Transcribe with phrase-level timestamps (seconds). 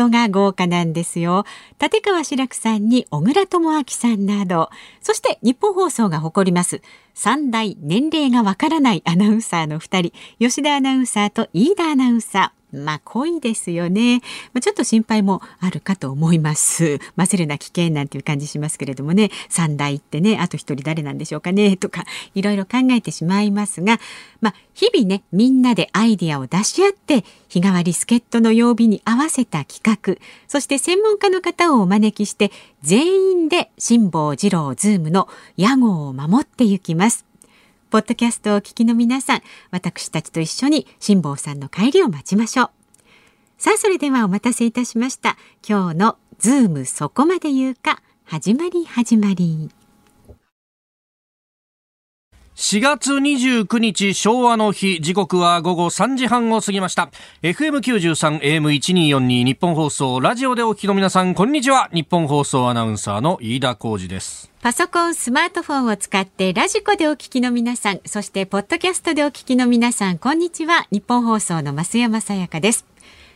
[0.00, 1.44] トが豪華なんですよ。
[1.78, 4.70] 立川志らくさんに小倉智昭さんなど。
[5.02, 6.80] そして日本放送が誇ります。
[7.12, 10.12] 三大年齢がわからないアナウンサーの2人。
[10.38, 12.59] 吉田アナウンサーと飯田アナウンサー。
[12.72, 14.20] まあ濃いですよね、
[14.52, 16.98] まあ、ちょっと心配もあるかと思います。
[17.16, 19.30] 混ぜるな危険なんていう感じしますけれどもね。
[19.48, 22.04] 三代ってねあと一人誰なんでしょうかね とか
[22.34, 24.00] いろいろ考えてしまいますが。
[24.40, 30.16] まあ日々ねみんなでアイディアを出し合って日替わり助っ人の曜日に合わせた企画。
[30.48, 37.29] そして専門家の方をお招きして全員で辛坊治郎ズームの屋号を守っていきます。
[37.90, 42.70] ポッドキャストをお聞きの皆さん、私たちと一緒に辛坊さんの帰りを待ちましょう。
[43.58, 45.36] さあ、それではお待たせいたしました。
[45.68, 49.79] 今日のズームそこまで言うか、始まり始まり。
[52.60, 57.10] 4月29日昭和の日時刻は午後3時半を過ぎました
[57.42, 70.86] FM93 AM1242 ニッポン放送ラジオでお聞きの皆さんこんにちはニッポン放送アナウンサーの飯田浩二ですパソコン、スマートフォンを使ってラジコでお聞きの皆さん、そしてポッドキャストでお聞きの皆さん、こんにちは。
[70.90, 72.84] ニッポン放送の増山さやかです。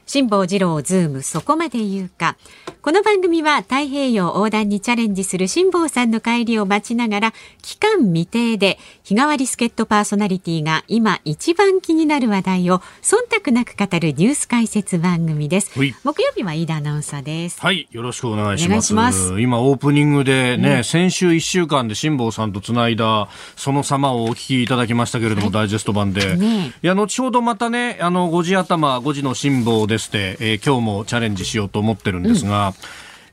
[0.06, 2.37] 辛坊治郎ズームそこまで言うか。
[2.82, 7.32] この番組は太平洋横断にチャレンジする辛坊さんの帰りを待ちながら
[7.62, 15.72] 期間未定で日替わり助っ人パーソナリティが今一番気になる話題を忖度なく語るニュース解説番組です。
[16.04, 17.60] 木曜日は飯田アナウンサーです。
[17.60, 18.93] はい、よろしくお願いします。
[18.93, 32.69] ます今オープニングでね、うん、先週一週間で辛坊さんとつないだその様をお聞きいただきましたけれども、はい、ダイジェスト版で、ね、いや後ほどまたねあの5時頭5時の辛坊でして、えー、今日もチャレンジしようと思ってるんですが。
[32.69, 32.75] うん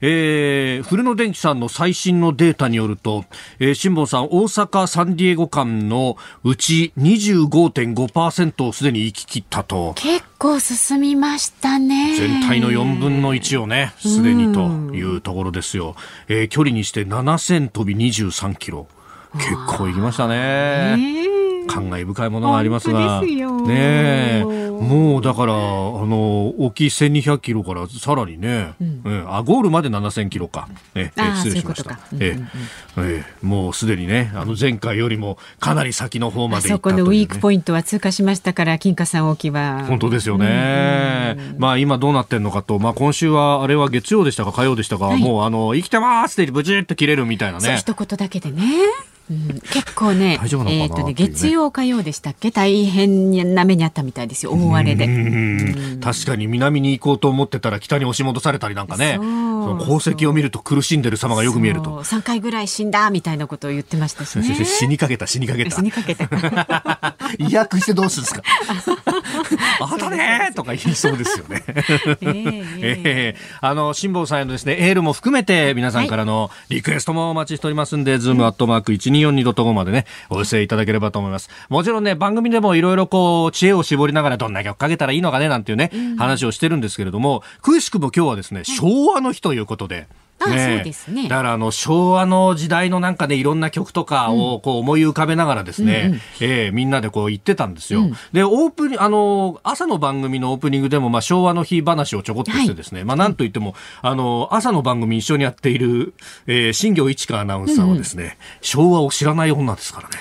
[0.01, 3.23] えー、古野電機さんの最新のデータによると、
[3.59, 9.93] えー、辛坊さん、大阪サンディエゴ間のうち25.5%をすでに行き切ったと。
[9.95, 12.15] 結構進みましたね。
[12.15, 15.95] 全体の4分の1をね、すでにというところですよ。
[16.27, 18.87] えー、距離にして7000飛び23キロ。
[19.35, 21.40] 結構行きましたね。
[21.73, 24.43] 感慨深いものがありますが、ね
[24.81, 30.67] もうだから、あの、沖1200キロからさらにね、うん、えあ、ゴールまで7000キロか。
[30.95, 31.99] え、え失礼しました。
[32.19, 32.35] え、
[32.97, 39.85] え、もうすでにね、あの前回よりもかなり先の方まで行った、ね、そこのウィークポイントは通過しましたから、金華山沖は。
[39.87, 41.37] 本当ですよね。
[41.59, 47.77] まあ今どうなってんのかと、まあ今週はあれは月曜でしたか火曜でしたか、はい、もうあの、生きてますってブチッと切れるみたいなね。
[47.77, 48.63] 一言だけでね。
[49.31, 52.51] うん、結構ね、えっ、ー、とね、月曜火曜でしたっけ？
[52.51, 55.07] 大変な目にあったみたいですよ、大荒れで。
[56.01, 62.03] 確かに南に行こうと思ってたら北に押し戻されたりなんかね、航跡を見ると苦しんでる様がよく見えると。
[62.03, 65.71] 3回ぐらい死んだみたいなことを言ってましたし、ね、死にかけた、死にかけた。
[65.71, 66.25] 死にかけた。
[67.39, 68.41] 意訳してどうするんですか？
[69.81, 71.63] あだねとか言いそうですよね。
[71.67, 81.49] えー、えー、あの、辛坊さんへのですね、エールも含めて皆さんからのリクエストもお待ちしておりますんで、はい、ズームアットマーク1 2 1242.5までね、お寄せいただければと思います。
[81.69, 90.07] もちろんね、番組でもいろいろこう、知恵を絞りながらどんな曲かけたらいいのかね、なんていうね、うん、話をしてるんですけれども、くしくも今日はですね、昭和の日ということで、
[90.49, 91.23] ね、そうですね。
[91.27, 98.01] だからあの昭和の時代のなんかねいろんな曲とかをこう思い浮かべながらですね、うんうん、えー、みんなでこう言ってたんですよ。
[98.01, 106.13] うん、でオープニあの朝の番組のオープニングでもまあ昭和の日話をちょこっとしてですね、はい、まあなんといってもあの朝の番組一緒にやっている、
[106.47, 110.17] えー、新業一華アナウンサーはですね、うんうん、昭和を知らない女ですからね。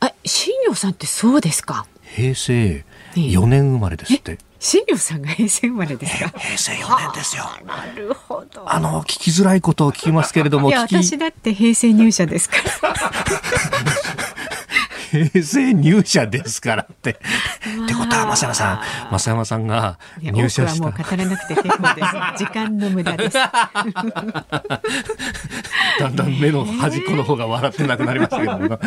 [0.00, 1.86] あ新業さんってそうですか？
[2.14, 4.38] 平成4年生まれですって。
[4.60, 6.30] 新庄さんが平成生まれですか？
[6.38, 7.44] 平成4年ですよ。
[7.66, 8.70] なるほど。
[8.70, 10.68] あの聞きづらいことを聞きますけれども。
[10.70, 12.62] いや私だって平成入社ですから。
[15.10, 17.10] 平成入社ですからって。
[17.10, 17.20] って
[17.94, 20.84] ことは、増山さん、増山さんが入社した。
[20.84, 22.44] もう語らなくて結構です。
[22.44, 23.38] 時間の無駄です。
[25.98, 28.52] だんだん目の端っこの方が笑ってなくなりましたけど、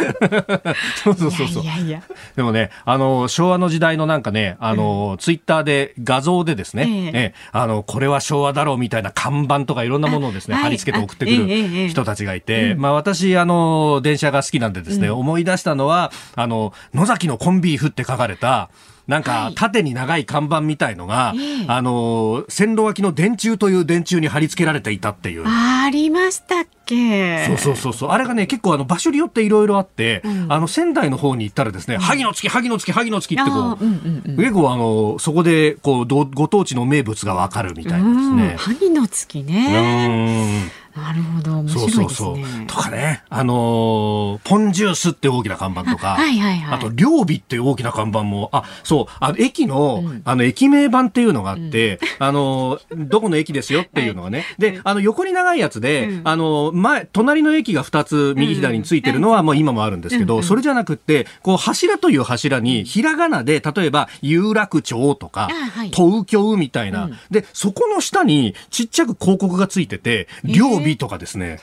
[1.03, 1.63] そうそうそうそう。
[1.63, 2.01] いやいや
[2.35, 18.69] でもね、あの、昭和の時代のなんかね、あの、うん、ツイッターで画像でですね、ええあの、これは昭和だろうみたいな看板とかいろんなものをですね、貼り付けて送ってくる人たちがいて、まあ私、あの、電車が好きなんでですね、思い出したのは、あの、野崎のコンビーフって書かれた、
[19.08, 25.44] なんか縦に長い看板みたいのが、はい、あの線路脇の電柱という電柱に貼り付けられていたっていう。
[25.46, 27.46] ありましたっけ？
[27.48, 28.10] そうそうそうそう。
[28.12, 38.56] あれがね結構あの場所によっていろいろあって、うん、あの仙台の方に行ったらですね、うん、萩の月萩の月萩の月ってこう、うんうんうん、結構あのそこでこうご当地の名物がわかるみたいなですね。
[38.58, 42.05] 萩の月ねなるほど、面白いですね。
[42.05, 42.67] そうそうそう。
[42.67, 65.49] とかね、あのー、ポンジュースって大きな看板とか、はいはいはい、あと、両備って大きな看板も、あ、そう、あの駅の、うん、あの、駅名板っていうのがあって、うん、 あのー、どこの駅ですよっていうのがね、はい、で、あの、横に長いやつで、うん、あの、前、隣の駅が2つ右左についてるのは、もう今もあるんですけど、それじゃなくて、こう、柱という柱に、ひらがなで、例えば、有楽町とか、
[65.93, 71.60] 東京みたいな、で、そこの下に、ちっちゃく広告がついてて、両備とかですね。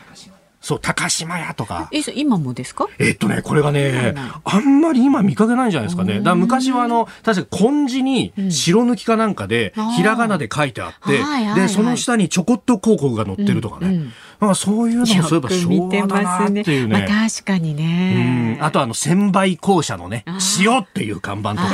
[0.60, 1.88] そう、高島屋とか。
[1.92, 2.88] え、今もですか？
[2.98, 6.20] えっとね、これがね、あんまり今見かけないんじゃないですかね。
[6.20, 11.20] だ昔はあの、確か漢字に白抜きかなんかで、ひらがなで書いてあって、
[11.60, 14.10] で、その下にちょこっと広告が載ってるとかね。
[14.40, 17.06] まあそういうのもそういえば昭和だなっていうね。
[17.08, 18.58] まあ、確かにね。
[18.60, 20.24] あとあの、千倍校舎のね、
[20.58, 21.68] 塩っていう看板とか。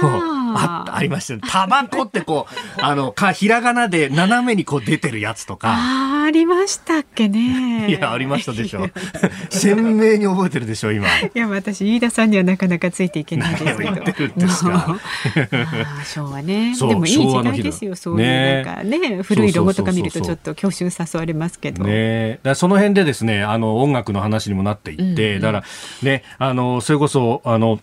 [0.00, 0.33] そう。
[0.54, 1.40] あありましたね。
[1.46, 5.68] タバコってこう、 あの、か、ひらがなで斜めにこう出てるやつとか。
[5.70, 7.88] あありましたっけね。
[7.90, 8.88] いや、ありましたでしょ。
[9.50, 11.06] 鮮明に覚えてるでしょ、今。
[11.06, 13.84] いや、私、飯田さんにはなかなかついていけないですけ
[14.28, 14.48] ど。
[16.04, 16.74] 昭和ね。
[16.76, 21.84] でもいい時代ですよ、そういうなんかね、古いロゴとか見るとちょっと教習誘われますけど。
[21.84, 25.64] ねだその辺でですね、あの、音楽の話にもなっていって、だから
[26.02, 27.78] ね、あの、それこそ、あの、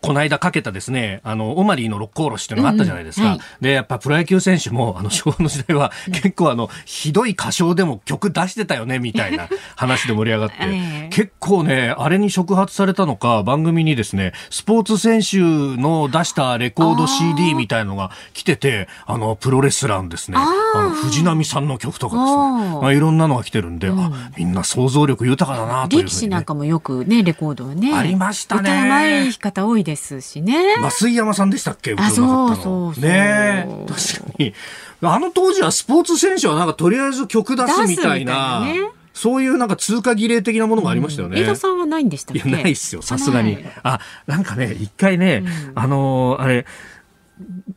[0.00, 3.26] この間かけたですね、あの、オマリーの六甲おろしっていうのがあったじゃないですか。
[3.26, 15.38] うんはい、で、やっぱプロ野球選手も、あの、 昭和の時代は結構あの、ひどい歌唱でも曲出してたよね、みたいな話で盛り上がって、 結構ね、あれに触発されたのか、番組にですね、スポーツ選手
[15.80, 22.36] の出したレコード CD みたいなのが来てて、あの、プロレスラーのですね、あの、藤波さんの曲とかです
[22.74, 27.92] ね、まあ、いろんなのが来てるんで、うん、あ、みんな想像力豊かだなという、ね、力士なんかもよくね、レコードはね。
[27.94, 28.70] ありましたね。
[28.70, 30.76] 歌うまい方多いですしね。
[31.00, 31.94] 増井山さんでしたっけ？
[31.96, 33.02] あ、そうそうそう。
[33.02, 34.52] ね確かに。
[35.00, 38.60] あの当時はスポーツ選手はなんかとりあえず曲出すみたいな。
[38.66, 38.74] ね、
[39.14, 41.40] そういうなんか通過儀礼的なものがありましたよね。
[41.40, 42.46] 飯、田、さんはないんでしたっけ？
[42.46, 43.58] いや、ないっすよ、さすがに。
[43.82, 46.66] あ、なんかね、一回ね、うん、あのー、あれ、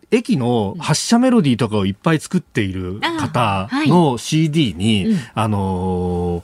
[0.09, 6.43] 駅の発車メロディーとかをいっぱい作っている方の CD に、あはいうん、あのー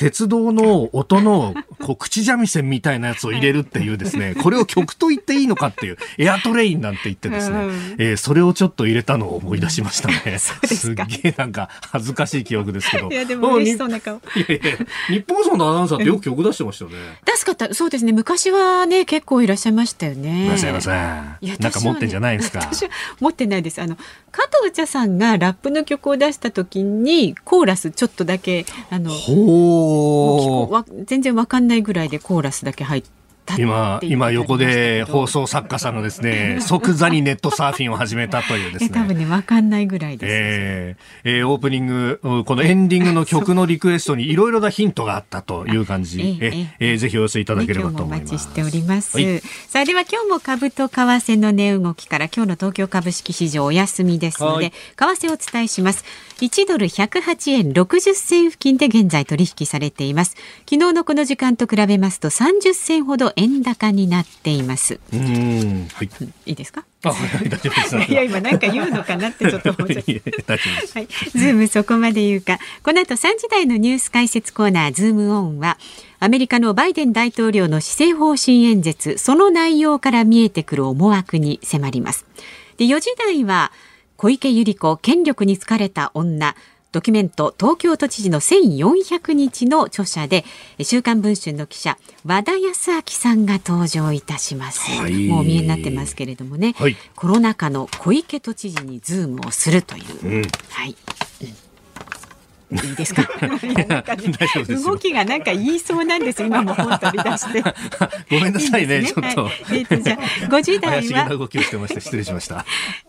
[0.00, 10.38] 鉄道の音のこう口三味線みたいなやつを入れるっていうですね、これを曲と言っていいのかっていう、 エアトレインなんて言ってですね、うん、えー、それをちょっと入れたのを思い出しましたね。
[10.40, 13.10] すげえなんか恥ずかしい記憶ですけど。
[13.10, 14.16] いや、でも嬉しそうな顔。
[14.36, 14.76] いやいや、
[15.08, 16.96] 日本放送のアナウンサーってよく曲出してましたよね。
[17.26, 18.12] 出すかった、そうですね。
[18.12, 20.46] 昔はね、結構いらっしゃいましたよね。
[20.46, 21.36] いらっしゃいません。
[21.42, 22.60] いや、なんか持ってんじゃないですか。
[22.60, 22.90] 私は
[23.20, 23.82] 持ってないです。
[23.82, 23.98] あの、
[24.32, 29.89] 加藤茶さんがラップの曲を出した時に、コーラスちょっとだけ、あの、ほわ
[31.04, 33.19] 全然わかんないぐらいでコーラスだけ入って。
[33.58, 38.90] 今、今横で放送作家さんのですね、 即座にネットサーフィンを始めたというですね。
[38.90, 40.32] 多分ね、わかんないぐらいです。
[40.32, 46.38] えー、えー、オープニング、このエンディングの曲のリクエストにいろいろなヒントがあったという感じ。
[46.40, 48.30] えー、えー、ぜひお寄せいただければと思います。
[48.30, 49.16] お待ちしております。
[49.16, 56.04] はい、さあ、では今日も株と為替の値動きから今日の東京株式市場お休みですので、為替をお伝えします。
[56.40, 60.36] 1ドル108円60銭付近で現在取引されています。
[60.68, 65.00] 昨日のこの時間と比べますと30銭ほど円高になっています。
[65.12, 66.10] うん、はい。
[66.46, 66.84] いいですか？
[67.02, 68.10] あ、はい、大丈夫です。
[68.12, 70.04] いや、今なんか言うのかなってちょっと思っちゃっ
[70.44, 70.52] た。
[70.58, 71.08] はい。
[71.32, 72.58] ズームそこまで言うか。
[72.82, 75.78] この後3時台のニュース解説コーナー、ズームオンは、
[76.18, 82.26] アメリカのバイデン大統領の施政方針演説、その内容から見えてくる思惑に迫ります。
[82.76, 83.72] で、4時台は、
[84.18, 86.54] 小池百合子権力に憑かれた女
[86.92, 90.44] ドキュメント東京都知事の1400日の著者で
[90.82, 101.29] 週刊文春の記者和田泰明さんが登場いたします、はい、もう見えになってますけれどもね、はい、コロナ禍の小池都知事にズームをするという、うん、はい、うん
[102.72, 103.22] いいですか？
[104.84, 107.62] 動きがなんか言いそうなんです今も本取り出して。
[108.30, 111.28] ごめんなさいね、ね、ちょっと、はい、じゃあ50代は？
[111.28, 112.00] 動きをしてました。
[112.00, 112.64] 失礼しました。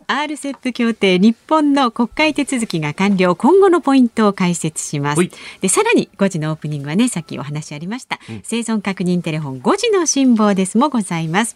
[0.08, 5.22] RCEP 協定日本の国会手続きが完了今後のポイントを解説します。
[5.62, 11.56] でさらに5時のオープニングはねさっきお話ありました、うん、生存確認テレフォン5時の辛抱ですもございます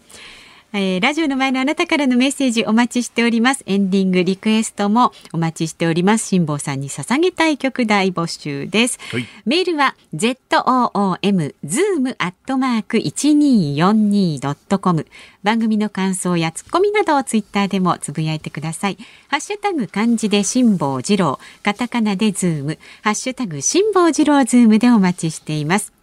[0.72, 3.62] えー、ラジオの前のあなたからのメッセージお待ちしております。
[3.66, 6.26] エンディングリクエストもお待ちしております。
[6.26, 15.06] 辛坊さんに捧げたい曲大募集です、はい、メールは zoom zoom アットマーク 1242.com
[15.42, 18.98] 番組の感想やツッコミなどをツイッターでもつぶやいてください。
[19.28, 21.38] ハッシュタグ漢字で辛坊治郎。
[21.62, 22.78] カタカナでズーム。
[23.02, 25.95] ハッシュタグ辛坊治郎ズームでお待ちしています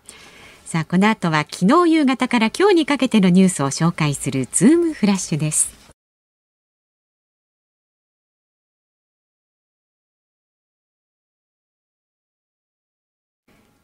[0.74, 5.72] さあこの後は昨日夕方から今日にかけてのニュースを紹介するズームフラッシュです。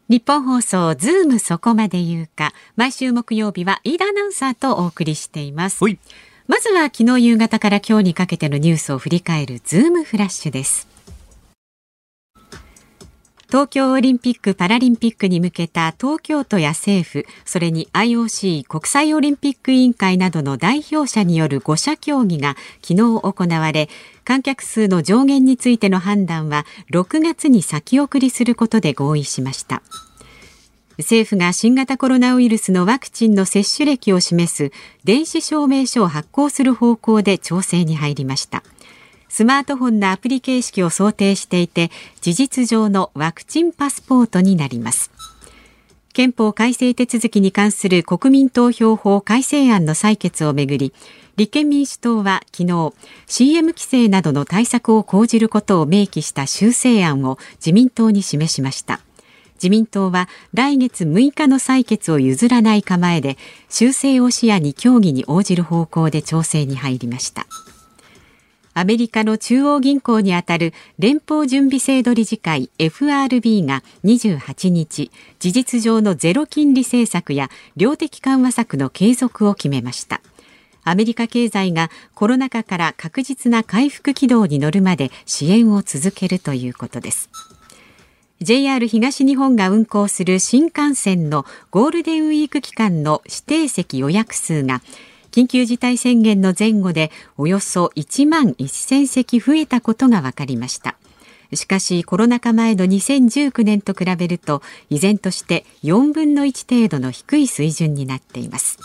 [0.10, 2.54] ニッポン放送ズームそこまで言うか。
[2.76, 5.84] 毎週木曜日は飯田アナウンサーとお送りしています。
[6.48, 10.88] まずは昨日夕方から今日にかけてのニュースを振り返るズームフラッシュです
[13.50, 23.90] 東京オリンピック・パラリンピックに向けた東京都や政府それに IOC 国際オリンピック委員会などの代表者による5者協議が昨日行われ
[24.24, 29.82] 観客数の上限についての判断は6月に先送りすることで合意しました。
[31.00, 34.72] 政府が新型コロナウイルスのワクチンの接種歴を示す
[35.06, 38.64] 電子証明書を発行する方向で調整に入りました。
[39.30, 45.12] スマートフォンのアプリ形式を想定していて事実上のワクチンパスポートになります。
[46.12, 50.92] 憲法改正手続きに関する国民投票法改正案の採決をめぐり
[51.38, 52.94] 立憲民主党は昨日
[53.28, 59.00] CM 規制などの対策を講じることを明記した修正案を自民党に示しました。
[59.56, 63.38] 自民党は来月6日の採決を譲らない構えで
[63.70, 67.46] 修正を視野に協議に応じる方向で調整に入りました。
[68.74, 80.22] アメリカの中央銀行にあたる連邦準備制度理事会 FRB が28日事実上のゼロ金利政策や量的緩和策の継続を決めました。
[80.84, 87.30] アメリカ経済がコロナ禍から確実な回復軌道に乗るまで支援を続けるということです。
[88.42, 94.82] JR 東日本が運行する新幹線のゴールデンウィーク期間の指定席予約数が
[95.32, 100.98] 緊急事態宣言の前後でおよそ1万1000席増えたことが分かりました。
[101.54, 108.78] しかしコロナ禍前の2019年と比べると依然として4分の1程度の低い水準になっています。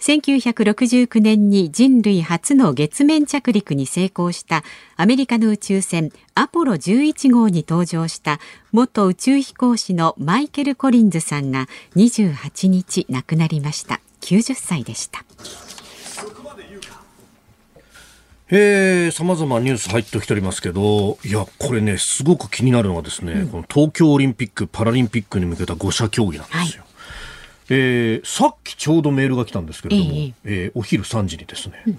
[0.00, 4.62] 1969年に人類初の月面着陸に成功した
[4.96, 8.38] アメリカの宇宙船アポロ11号に登場した
[8.72, 11.66] 元宇宙飛行士のマイケル・コリンズさんが
[11.96, 14.00] 28日亡くなりました。
[14.26, 15.24] 90歳でした。
[18.48, 26.82] えー、様々ニュース入ってきておりますけど、いや、これね、すごく気になるのはですね、うん、この東京オリンピック・パラリンピックに向けた5者協議なんですよ。
[26.82, 26.92] はい、
[27.70, 31.98] えー、さっきちょうどメールが来たんですけれども、えー、えー、お昼3時にですね、うん、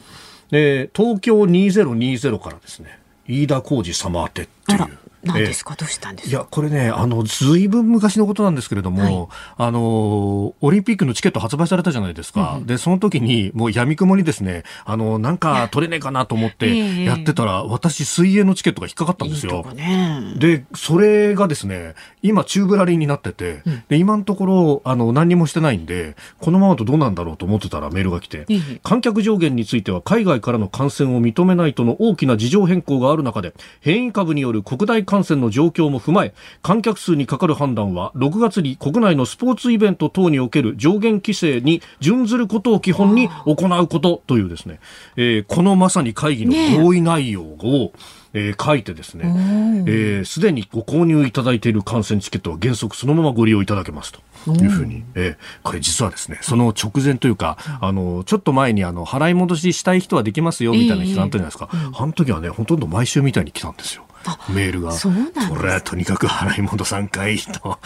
[0.51, 9.27] えー、東京2020からですね、飯田浩二様宛てっていう、何ですか、どうしたんですいや、これね、あの、ずいぶん昔のことなんですけれども、はい、
[9.67, 12.55] あの、オリンピックのチケット発売されたじゃないですか。
[12.59, 19.65] うん、で、その時に、もう闇雲にですね、あの、なんか取れねえかなと思ってやってたら、私、水泳のチケットが引っかかったんですよ。
[19.69, 28.45] いいね、で、それがですね、今、宙ぶらりんになってて、うん、で、今のところ、あの、何にもしてないんで、このままとどうなんだろうと思ってたらメールが来て、
[28.83, 44.79] 観客上限については海外からの感染を認めないとの大きな事情変更がある中で、変異株による国内感染の状況も踏まえ観客数にかかる判断は6月に国内のスポーツイベント等における上限規制に準ずることを基本に行うことというですね、
[45.15, 47.91] えー、このまさに会議の合意内容を、ね
[48.33, 54.21] えー、書いてですね、す、で、にご購入いただいている観戦チケットは原則そのままご利用いただけますと。
[54.47, 61.69] いうふうに、えー、これ実はですね、その直前というか、あの、ちょっと前にあの、払い戻ししたい人はできますよ、みたいな期間あったじゃないですか。
[61.71, 64.05] あの時はね、ほとんど毎週みたいに来たんですよ。
[64.49, 64.91] メールが。
[64.91, 67.79] それはとにかく払い戻さんかいと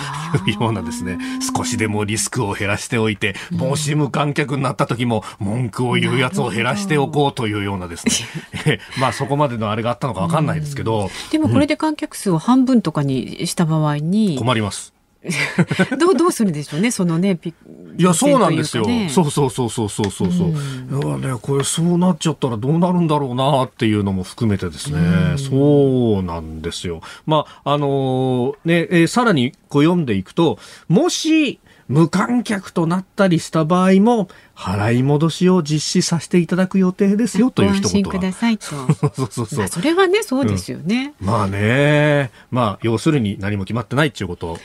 [0.48, 1.18] いうようなですね、
[1.56, 8.08] 少しでもリスクを減らしておいて、もし無観客になった時も文句を言うやつを減らしておこうというようなです
[8.66, 11.10] ね、 まあそこまでのあれがあったのかわかんないですけど。
[11.32, 14.38] でもこれで観客数を半分とかにした場合に。
[14.38, 14.94] 困ります。
[16.00, 17.50] どうどうするでしょうね、そのね、い
[17.98, 18.86] いや、そうなんですよ。
[19.10, 20.28] そうそうそうそうそうそう。
[20.30, 25.00] うん、いやね、これそうなっちゃったらどうなるんだろうなっていうのも含めてですね。
[25.00, 27.02] うん、そうなんですよ。
[27.28, 38.66] まあ、あのー、ね、えー、さらにこう読んでいくと、もし、無観客となったりした場合も、払い戻しを実施させていただく予定ですよという一言くださいと。
[38.66, 38.88] そう
[39.30, 39.68] そうそう。
[39.68, 41.14] それはね、そうですよね。
[41.22, 44.58] うん、まあね、まあ、要するに何も決まってないっていうこと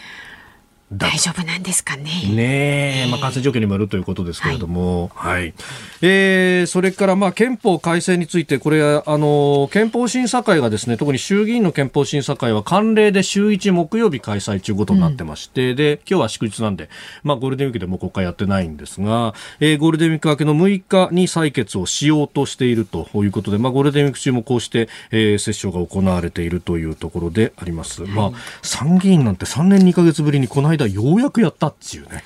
[0.93, 2.05] 大丈夫なんですかね。
[2.31, 5.55] ねえ、まあ、感染状況にもよるということですけれども、はい、はい、
[6.00, 16.88] えー、それからまあ憲法改正について、これあの憲法審査会がですね、特に衆議院の憲法審査会は慣例で週1木曜日開催ということになってまして、うん、で今日は祝日なんで、
[17.25, 28.05] まあゴールデンウィークでも国会やってないんですが、えー、ゴールデンウィーク明けの6日に採決をしようとしているということで、まあゴールデンウィーク中もこうして、えー、折衝が行われているというところであります。
[28.05, 32.23] はい、まあ参議院なんて3年2か月ぶりにこの間ようやくやったっていうね。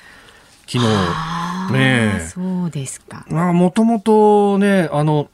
[0.67, 1.73] 昨日。
[1.73, 3.25] ねそうですか。
[3.29, 5.29] もともとね、あの、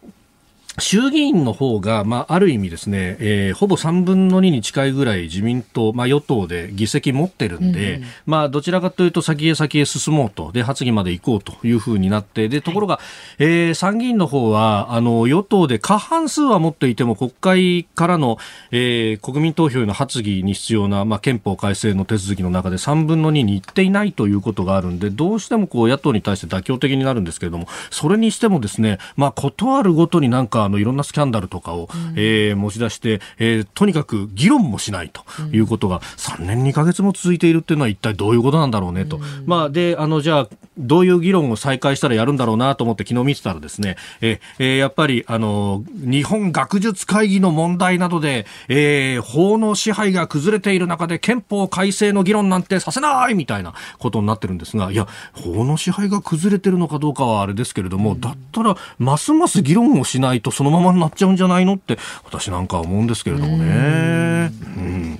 [0.80, 13.02] 衆議院の方が、まあ、ある意味ですね、えー、ほぼ3分の2に近いぐらい自民党、まあ、与党で議席持ってるんで、うん、まあ、どちらかというと先へ先へ進もうと、で、発議まで行こうというふうになって、で、ところが、は
[13.40, 18.38] い、えー、参議院の方は、あの、与党で過半数は持っていても、国会からの、
[18.70, 39.18] えー、国民投票への発議に必要な、まあ、憲法改正の手続きの中で3分の2に行っていないということがあるんで、どうしてもこう、野党に対して妥協的になるんですけれども、それにしてもですね、まあ、断るごとになんか、あのいろんなスキャンダルとかを、うん、えー、持ち出して、えー、とにかく議論もしないということが3年2か月も続いているっていうのは一体どういうことなんだろうねと。
[39.18, 40.48] うん、まあ、で、あの、じゃあ、
[40.78, 61.76] どういう議論を再開したらやるんだろうなと思って昨日見てたらですね、えー、やっぱり、あの、日本学術会議の問題などで、えー、法の支配が崩れている中で憲法改正の議論なんてさせないみたいなことになってるんですが、いや、法の支配が崩れてるのかどうかはあれですけれども、だったら、ますます議論をしないとそのままになっちゃうんじゃないの？
[61.76, 63.64] って私なんかは思うんですけれどもね。
[63.64, 65.20] うん。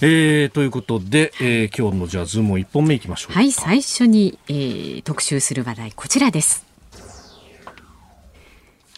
[0.00, 6.64] えー、ということで、えー、今日のじゃあズームを一本目いきましょうはい最初に、えー、特集する話題こちらです。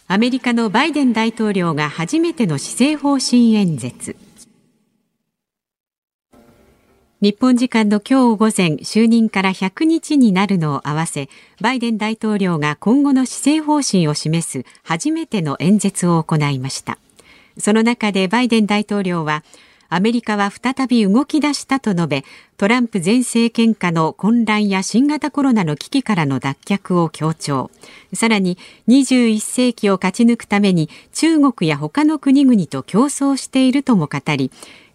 [0.09, 4.17] アメリカのバイデン大統領が初めての施政方針演説
[7.23, 11.29] 日本時間の今日午前就任から100日になるのを合わせ
[11.61, 16.97] バイデン大統領が今後の施政方針を示す初めての演説を行いました。
[17.59, 19.45] その中でバイデン大統領は
[19.91, 22.25] アメリカは再び動き出したと述べ
[22.57, 27.71] トランプ前政権下の混乱や新型コロナの危機からの脱却を強調。
[28.15, 28.57] さらに
[28.89, 34.51] 21世紀を勝ち抜くために中国や他の国々と競争しているとも語り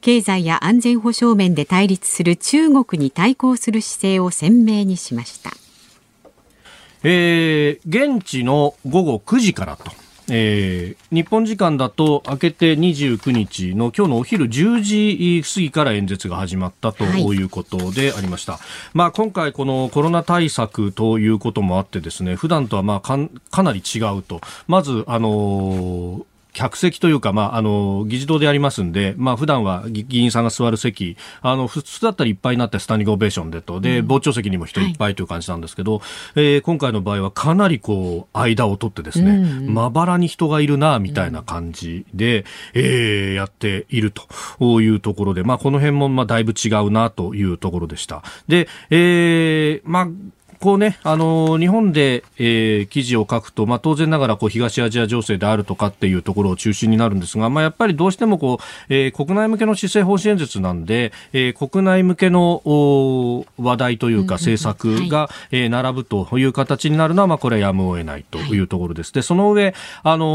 [0.05, 5.49] 経済や安全保障面で対立する中国に対抗する姿勢を鮮明にしました。
[7.01, 9.91] えー、現地の午後9時からと。
[10.29, 18.61] えー、日本時間だと明けて29日の今日のお昼10時過ぎから演説が始まったということでありました、はい、
[18.95, 23.19] まあ、今回このコロナ対策ということもあってですね普段とはまあか
[23.51, 26.25] かなり違うとまずあのー
[26.65, 34.93] 客席というか、まあ、あの、議事堂でありますんで、まあ、普段は議員さんが座る席、あの、普通だったらいっぱいになってスタンディングオベーションでと、で、傍聴席にも人い。
[34.93, 36.01] っぱいという感じなんですけど、はい、
[36.35, 48.23] えー、今回の場合はかなりこう、間を取ってですね、まばらに人がいるな、みたいな感じで、うん、えー、やっているというところで、まあ、この辺も、まあ、だいぶ違うな、というところでした。
[48.47, 50.07] で、えー、まあ、
[50.59, 62.61] こうね、あの日本で、えー、記事を書くと、まあ、当然ながらこう東アジア情勢であるとかっていうところを中心になるんですが、まあ、やっぱりどうしてもこう、えー、国内向けの施政方針演説なんで、えー、国内向けの
[63.57, 69.13] 話題というか政策が、えー、並ぶという形になるのは、まあ、これはやむを得ないというところです。
[69.13, 70.25] で、その上、あの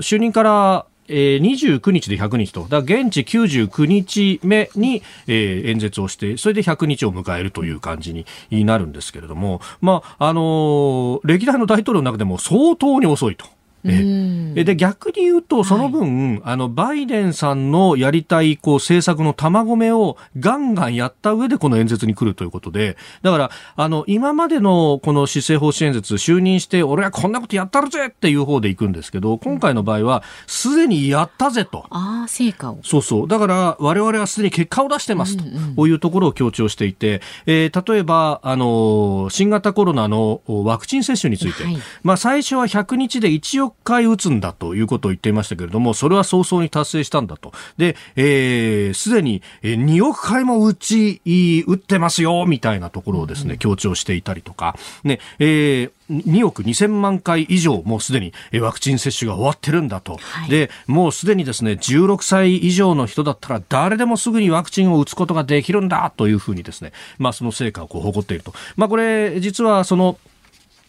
[0.00, 8.14] 就任からえー、29日で100日と、だ現地99日目に、えー、演説をして、それで100日を迎えるという感じ
[8.50, 13.46] になるんですけれども、まあ、あのー、歴代の大統領の中でも相当に遅いと。
[13.84, 31.86] えで逆に言うと、その分、はい、あのバイデンさんのやりたいこう政策の玉込めをガンガンやった上でこの演説に来るということで、だからあの今までのこの施政方針演説、就任して、俺はこんなことやったるぜっていう方で行くんですけど、今回の場合は、すでにやったぜと。
[31.90, 32.78] ああ、成果を。
[32.82, 33.28] そうそう。
[33.28, 35.44] だから、我々はすでに結果を出してますと、
[35.76, 47.52] こういうところを強調していて、えー、例えば、あの新型コロナのワクチン接種について、はい、まあ最初は100日で1億億回打つんだということを言っていましたけれども、それは早々に達成したんだと。
[47.76, 51.20] で、えー、すでに2億回も打ち、
[51.66, 60.18] 打ってますよ、みたいなところをですね、強調していたりとか、ね、えー、2億2000万回以上、もうすでにワクチン接種が終わってるんだと。
[60.18, 68.52] はい、で、もうすでにですね、16歳以上の人だったら誰でもすぐにワクチンを打つことができるんだというふうにですね、まあその成果をこう誇っていると。
[68.76, 70.18] まあこれ、実はその、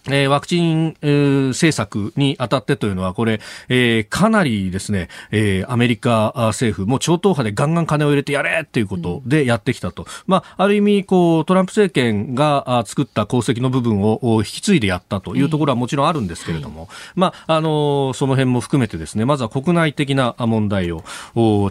[0.08, 3.40] えー、ワクチン、えー、政策にあたってというのは、これ、
[3.70, 10.04] えー、かなりですね、えー、アメリカ政府も超党派でガンガン金を入れてやれっていうことでやってきたと。
[10.04, 21.04] うん、まあ、ある意味、こう、トランプ政権が作った功績の部分を引き継いでやったというところはもちろんあるんですけれども、まあ、あのその辺も含めてですね、まずは国内的な問題を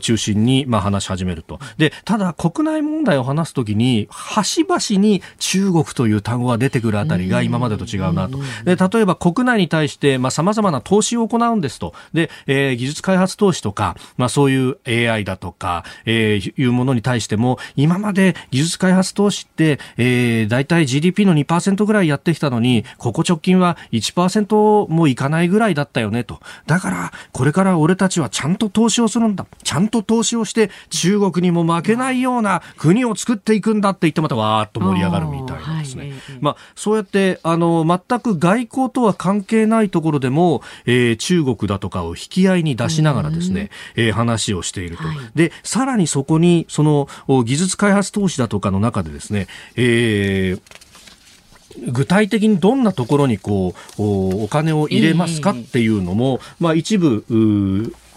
[0.00, 1.58] 中心に、まあ、話し始めると。
[1.76, 8.38] で、ただ、国内問題を話すときに、端々に中国という単語が出てくるあたりが今までと違うななと。
[8.64, 11.94] で、例えば国内に対して、まあ、様々な投資を行うんですと。
[12.12, 26.40] で、えー、技術開発投資とか、まあ、そういう AI だとか、えー、いうものに対しても、今まで技術開発投資って、えー、大体 GDP の2%ぐらいやってきたのに、ここ直近は1%もいかないぐらいだったよねと。
[26.66, 29.46] だから、これから俺たちはちゃんと投資をするんだ。
[29.62, 36.02] ちゃんと投資をして、中国にも負けないような国を作っていくんだって言ってまたわーっと盛り上がるみたいなですね。
[36.02, 47.08] はい、まあ、そうやって、あの、全全く外交とは関係ないところでも、えー、中国だとかを引き合いに出しながらですね、えー、話をしていると、はい、でさらにそこにその
[47.44, 49.46] 技術開発投資だとかの中でですね、
[49.76, 50.62] えー
[51.90, 57.24] 具体的にどんなところにこうお金を入れますかっていうのも、まあ、一部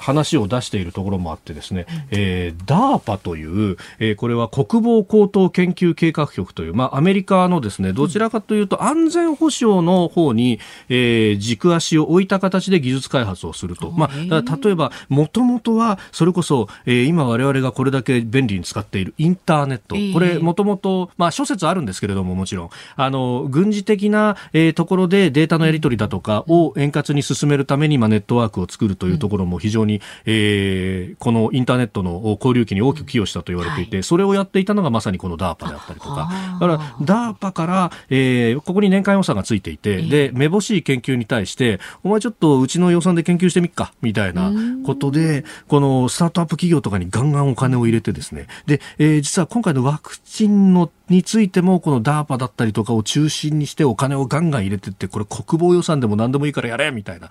[0.05, 13.91] 話を出しているところもあってですね、えー、DARPA という、えー、これは国防高等研究計画局という、まあ、アメリカのですね、どちらかというと安全保障の方に、えー、軸足を置いた形で技術開発をすると。
[13.91, 19.95] まあ、例えば、もともとは、それこそ、えー、今我々がこれだけ便利に使っているインターネット。
[20.13, 29.94] これ、もともと、まあ、諸説あるんですけれども、もちろん、あの、軍事的な、えー、ところでデータのやり取りだとかを円滑に進めるために、まあ、ネットワークを作るというところも非常に
[30.25, 36.29] えー、このインターネットの交流機に大きく寄与したと言われていて、はい、それをやっていたのがまさにこの DARPA であったりとか、
[36.59, 44.51] だから DARPA から、えー、ここに年間予算がついていて、で、めぼしい研究に対して、お前ちょっとうちの予算で研究してみっか、みたいな
[44.85, 57.29] ことで、このスタートアップ企業とかにガンガンお金を入れてですね、で、えー、実は今回のワクチンのについても、この DARPA だったりとかを中心にしてお金をガンガン入れてって、これ国防予算でも何でもいいからやれみたいな、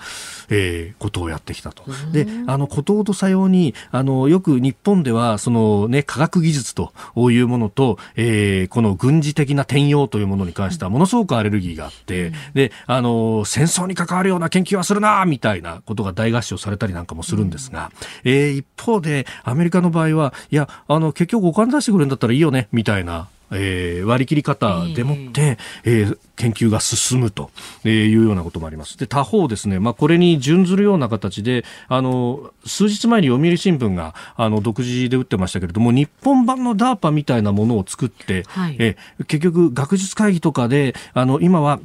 [0.48, 1.84] えー、ことをやってきたと。
[2.12, 17.90] で、あの、ことごとさように、あの、よく日本では、そのね、科学技術というものと、えー、この軍事的な転用というものに関しては、ものすごくアレルギーがあって、で、あの、戦争に関わるような研究はするなみたいなことが大合唱されたりなんかもするんですが、
[18.22, 27.50] えー、一方で、アメリカの場合は、いや、あの、結局お金出してくれるんだったらいいよね、みたいな、えー、割り切り方でもって、えー、研究が進むと
[27.84, 28.98] いうようなこともあります。
[28.98, 41.80] で、他方ですね、まあ、これに準ずるような形で、あの、数日前に読売新聞が、あの、独自で打ってましたけれども、日本版の DARPA みたいなものを作って、はい、え結局、学術会議とかで、あの、今は、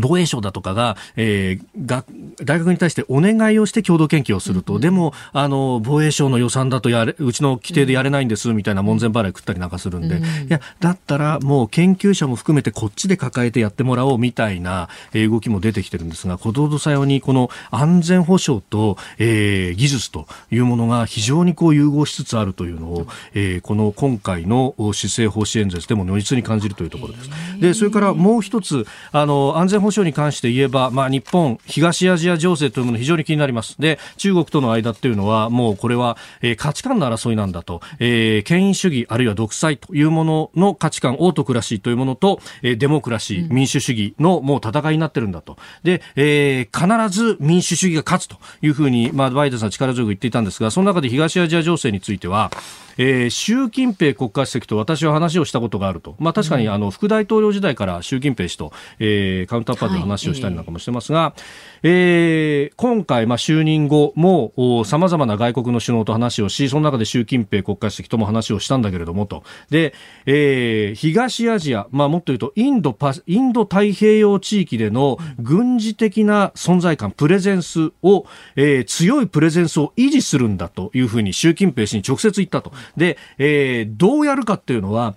[0.00, 2.04] 防衛省だとかが、えー、が
[2.42, 27.30] 大学に対してお願いをして共同研究をすると、うん、でもあの防衛省の予算だとやれうちの規定でやれないんですみたいな門前払い食ったりなんかするんで、うん、いやだったらもう研究者も含めてこっちで抱えてやってもらおうみたいな動きも出てきてるんですが、ことほどさようにこの安全保障と、えー、技術というものが非常にこう融合しつつあるというのを、えー、この今回の施政方針演説でも如実に感じるというところです。
[27.60, 33.80] でそれからもう一つあの安全保障に関して言えば、まあ、日本、東アジア情勢というもの非常に気になります。
[33.80, 45.56] で、中国との間っていうのは、もうこれは、えー、価値観の争いなんだと、えー、権威主義あるいは独裁というものの価値観、オートクラシーというものと、えー、デモクラシー、民主主義のもう戦いになってるんだと。
[45.82, 52.50] で、えー、必ず民主主義が勝つというふうに、まあ、バイデンさん力強く言っていたんですが、その中で東アジア情勢については、
[52.96, 69.42] えー、習近平国家主席と私は話をしたことがあると、まあ、確かにあの副大統領時代から習近平氏と、えー、カウンターパーで話をしたりなんかもしてますが、はいえー、今回、まあ、就任後もさまざまな外国の首脳と話をしその中で習近平国家主席とも話をしたんだけれどもと。
[69.68, 78.24] で、えー、東アジア、まあ、もっと言うとインドパインド太平洋地域での軍事的な存在感プレゼンスを、
[78.56, 82.72] えー、強いプレゼンスを維持するんだというふうに習近平氏に直接言ったと。
[82.96, 85.14] で、えー、どうやるかっていうのは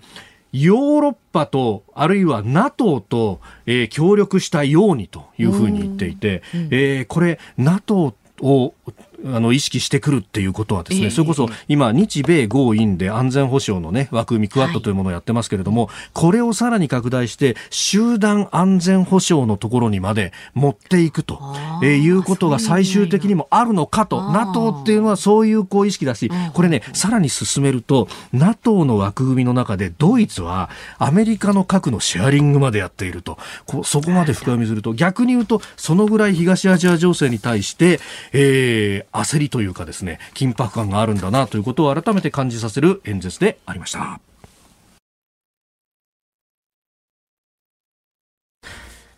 [0.52, 8.74] ヨーロッパとあるいは NATO と、えー、協力したようにというふうに言っていて、うん、えー、これ NATO を
[9.24, 21.40] あの意識してくるっていうことはですね、えー、それこそ今日米豪印で安全保障のね枠組みクワッドというものをやってますけれども、はい、これをさらに拡大して集団安全保障のところにまで持っていくと、
[21.82, 33.38] えー、いうことが最終的にもあるのかと NATO っていうのはそういうこう意識だしこれねさらに進めると NATO の枠組みの中でドイツはアメリカの核のシェアリングまでやっていると。
[33.66, 34.94] こそこまで深読みすると。
[34.94, 38.00] 逆に言うとそのぐらい東アジア情勢に対して、
[38.32, 44.20] えー、焦りというかですね緊迫感があるんだなということを改めて感じさせる演説でありました。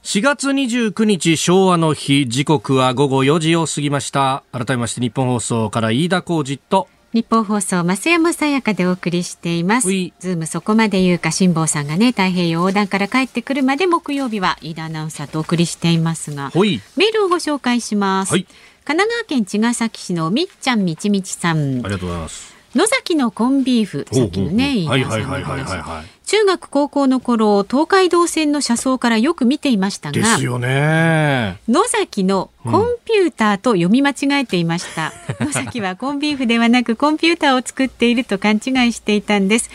[0.03, 9.89] 4月29日昭和の日時刻は午後4時を過ぎました改めましてニッポン放送から飯田浩司とニッポン放送増山さやかでお送りしています。
[9.89, 18.33] ズームそこまで言うか辛坊さんがね太平洋横断から帰ってくるまで木曜日は飯田アナウンサーとお送りしていますが、メールをご紹介します。
[18.33, 18.47] はい
[18.91, 21.59] 神奈川県茅ヶ崎市のみっちゃんみちみちさん。
[21.59, 22.57] ありがとうございます。
[22.75, 26.27] ノザキのコンビーフ、さっきのね、はいはいはいはいはい。
[26.27, 31.61] 中学高校の頃、東海道線の車窓からよく見ていましたが、ですよね。
[31.69, 35.13] 野崎のコンピューターと読み間違えていました。
[35.39, 39.71] うん、野崎はコンビーフではなくコンピューターを作っていると勘違いしていたんです。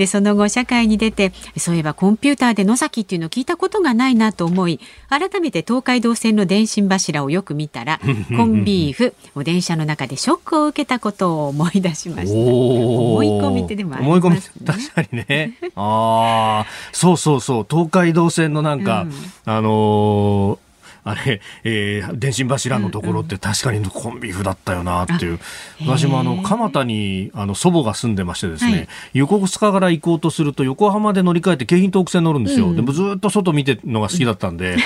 [0.00, 8.00] でその後社会に出てそういえばコンピューターで野崎っていうのを聞いたことがないなと思い改めて東海道線の電信柱をよく見たら
[8.34, 12.32] コンビーフを電車の中でショックを受けたことを思い出しました。
[12.32, 14.66] 思い込みってでもありますね。
[14.66, 15.58] 確かにね。
[15.76, 17.66] ああそうそうそう。
[17.68, 20.69] 東海道線のなんか、うん、あのー
[21.04, 25.30] あれ、えー、電信柱のところって確かにコンビーフだったよなっていう、
[25.80, 34.76] うんうん、私もあの蒲田にあの祖母が住んでましてですね、はい、横須賀から行こうとすると横浜で乗り換えて京浜東北線乗るんですよ、うん、でもずっと外見てるのが好きだったんで、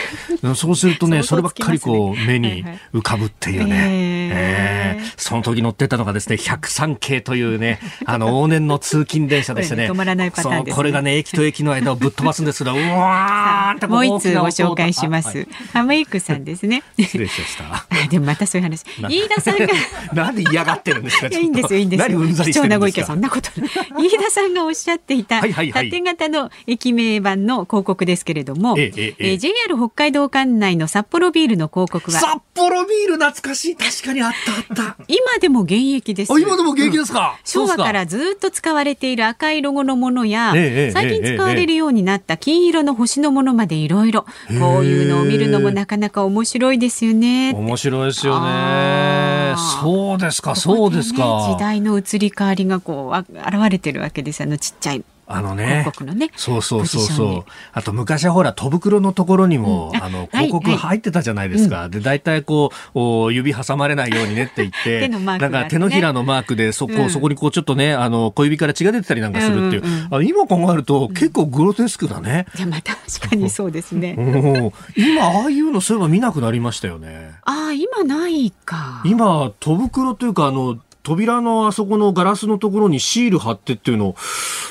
[0.42, 15.38] うん、そうするとねそればっかりこう目に浮かぶっていうね、えー、その時乗ってたのがですね103系というね あの往年の通勤電車でしてね止まらないパターン、ね、これがね駅と駅の間をぶっ飛ばすんですけどうわーってもう一つご紹介します。
[15.72, 16.82] はいイクさんですね。
[16.98, 17.86] 失礼しました。
[18.08, 18.82] でもまたそういう話。
[19.08, 19.66] 飯田さんが
[20.14, 21.26] なんで嫌がってるんですか？
[21.28, 22.20] いいんですよいいんですよ。
[22.44, 23.50] 貴重なご意見そんなこと
[24.00, 34.32] 飯田さんがおっしゃっていた縦型の駅名版の広告ですけれども、えええ JR 北海道管内の札幌ビールの広告は札幌ビール懐かしい確かにあっ
[34.76, 35.04] たあった。
[35.08, 36.40] 今でも現役です。
[36.40, 37.38] 今でも現役ですか？
[37.44, 40.52] 昭和からずっと使われている赤いロゴのものや、
[40.92, 44.22] 最近使われるようになった金色の星のものまでいろいろ
[44.60, 47.52] こういうのを見るのもなかなか面白いですよね。
[47.54, 49.54] 面白いですよね。
[49.82, 57.50] そうですか、そうですか、時代の移り変わりがこう現れてるわけですあのちっちゃいあのね、ねそうそうそうそう。
[57.72, 61.76] あと昔はほら、戸袋のところにも、うん、あの、広告入ってたじゃないですか。
[61.76, 69.82] はいはい、で、大体こう、お指挟まれないようにねって言って、 ね、なんか手のひらのマークで、そこ、うん、そこにこうちょっとね、あの、小指から血が出てたりなんかするっていう。
[69.82, 72.46] うんうんうん、あ今考えると、結構グロテスクだね。
[72.56, 74.16] いや、まあ確かにそうですね。
[74.96, 77.32] 今、ああいうのそういえば見なくなりましたよね。
[77.44, 79.02] ああ、今ないか。
[79.04, 84.16] 今、戸袋というか、あの、扉のあそこのガラスのところにシール貼ってっていうの、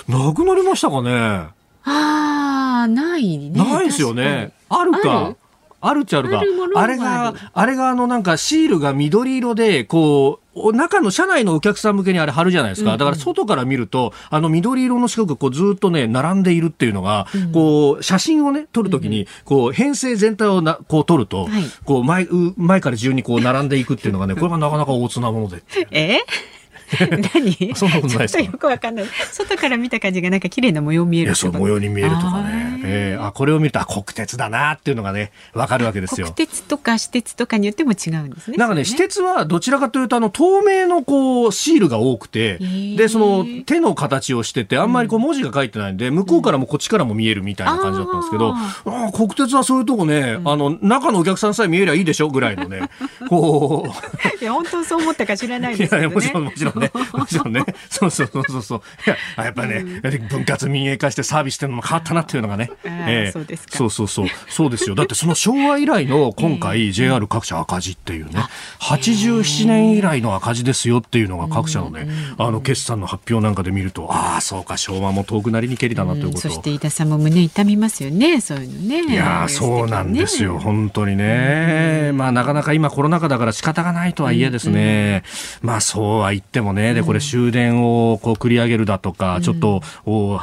[0.09, 1.11] なくなりましたかね？
[1.11, 1.53] あ
[1.85, 3.51] あ、ないね。
[3.51, 4.51] ないですよね。
[4.67, 5.35] あるか。
[5.83, 6.41] あるっちゃあるか。
[6.75, 12.97] あれが、あれがあのなんかシールが緑色で、こう、中の車内のお客さん向けにあれ貼るじゃないですか。
[12.97, 21.49] だから外から見ると、あの緑色の四角がこうずっとね、並んでいるっていうのが、こう、写真をね、撮るときに、こう、編成全体をな、こう撮ると、
[21.85, 25.63] こう、前、前から順にこう並んでいくっていうのがね、これがなかなか大津なもので。
[25.91, 26.19] え？
[27.33, 27.75] 何？
[27.75, 29.05] そんなことないですよくわかんない。
[29.31, 32.81] 外から見た感じがなんか綺麗な模様見えるそう、模様に見えるとかね。
[32.85, 36.27] えー、あ、これを見ると、あ、国鉄だなっていうのがね、わかるわけですよ。
[36.27, 38.57] 国鉄とか私鉄とかによっても違うんですね。
[38.57, 42.59] なんかね、私鉄はどちらかというと、あの、透明のこう、シールが多くて、
[42.97, 52.89] で、その、手の形をしてて、あんまりこう、文字が書いてないんで、向こうからもこっちからも見えるみたいな感じだったんですけど、あ国鉄はそういうとこね、あの、中のお客さんさえ見えりゃいいでしょぐらいのね、
[53.29, 54.43] こう。
[54.43, 56.91] いや、本当そう思ったか知らないですけど、ね、いや、もちろん、もちろんね。
[57.13, 57.63] もちろんね。
[57.89, 58.81] そうそうそうそうそう。
[59.07, 59.83] いや、やっぱね、
[60.29, 62.71] 分割民営化してサービスっていうのも変わったなっていうのがね。
[62.83, 64.27] えー、そうですそうそうそう。
[64.49, 64.95] そうですよ。
[64.95, 68.45] だってその昭和以来の今回 JR 各社赤字っていうね、
[68.79, 76.41] 87年以来の赤字ですよっていうのが各社のね、あの決算の発表なんかで見ると、ああ、そうか、昭和も遠くなりにけりだなということ。
[76.41, 79.13] そして飯田さんも胸痛みますよね、そういうのね。
[79.13, 80.59] いや、そうなんですよ。
[80.59, 82.11] 本当にね。
[82.13, 85.23] まあなかなか今コロナ禍だから仕方がないとはいえですね。
[85.61, 86.93] まあそうは言ってもよね。
[86.93, 89.81] で、これ終電をこう繰り上げるだとか、ちょっと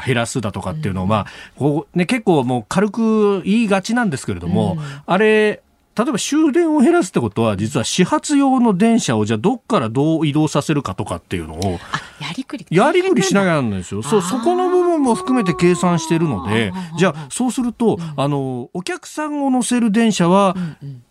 [0.05, 5.63] 減らすだとかっていうのを、まあ、こうね、結構もう軽く言いがちなんですけれども、あれ、
[5.97, 11.73] 例えば終電を減らすってことは実は始発用の電車をじゃあどっからどう移動させるかとかっていうのを
[12.21, 12.67] やりくり。
[12.71, 14.03] やりくりしなきゃなんですよ。
[14.03, 20.57] そうそこの部分も含めて計算しているのでじゃあそうすると、あのお客さんを乗せる電車は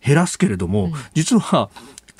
[0.04, 1.68] 減らすけれども、実は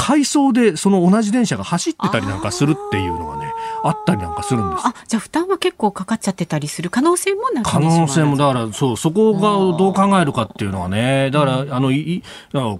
[0.00, 3.52] 回送でその同じ電車が走ってたりなんかするっていうのがね
[3.84, 4.86] あったりなんかするんです。
[4.86, 9.40] あじゃあ負担は結構かかっちゃってたりする可能性もな可能性もだからそうそこが
[9.76, 12.22] どう考えるかっていうのはねだから、あのい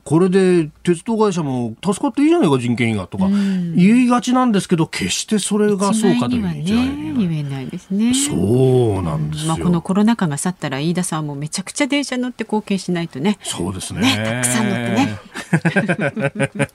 [0.05, 6.63] これで鉄道会社も助かっていいじゃないか人件費がとか言いがちなんですけど決してそれがそうかというね。
[6.65, 8.15] 言えないですね。
[8.15, 13.39] そうなんですまあ、このコロナ禍が去ったら飯田さんもめちゃくちゃ電車乗って貢献しないとね。
[13.43, 15.21] そうですね、ね、たくさん乗ってね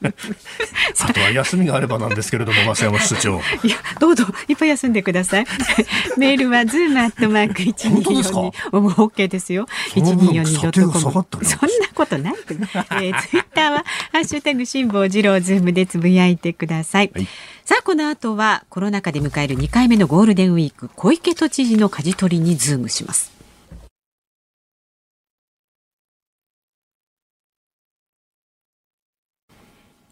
[1.02, 3.42] あとは休みがあればなんですけれども、増山室長。
[3.64, 5.46] いや、どうぞ、いっぱい休んでください。
[6.18, 8.80] メールは、ズームアットマーク一二四二。
[8.80, 9.68] もう OK ですよ。
[9.96, 11.46] 一二四二ドットコム。
[11.46, 12.34] そんなことない。
[12.34, 17.12] えー、ツイッターは、ハッシュタグ辛坊治郎ズームでつぶやいてください。
[17.14, 17.28] はい、
[17.66, 23.35] さあ、この後は、コロナ禍で迎える2回目のゴールデンウィーク、小池都知事の舵取りにズームします。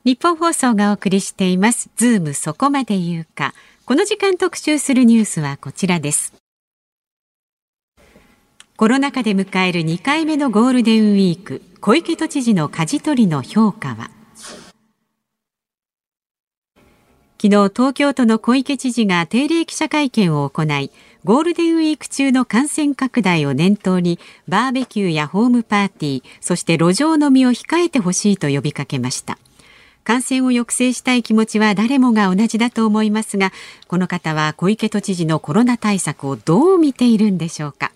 [0.05, 1.89] ニッポン放送がお送りしています。
[1.95, 3.53] ズームそこまで言うか。
[3.85, 6.33] この時間特集するニュースはこちらです。
[8.75, 11.61] コロナ禍で迎える2回目のゴールデンウィーク。
[11.79, 14.09] 小池都知事の舵取りの評価は？
[17.41, 20.91] 昨日東京都の小池知事が定例記者会見を行い
[21.25, 29.37] ゴールデンウィーク中の感染拡大を念頭にバーベキューやホームパーティーそして路上飲みを控えてほしいと呼びかけました
[30.03, 33.51] 感染を抑制したい気持ちは誰もが同じだと思いますが
[33.87, 37.91] この方は小池都知事のコロナ対策をどう見ているんでしょうか。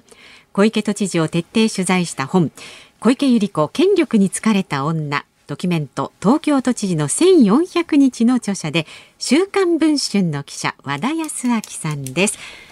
[0.53, 2.51] 小池都知事を徹底取材した本
[2.99, 8.87] 小池百合子権力に疲れた女ドキュメント東京都知事の1400日の著者で
[9.19, 12.66] 週刊文春の記者和田康明さんです。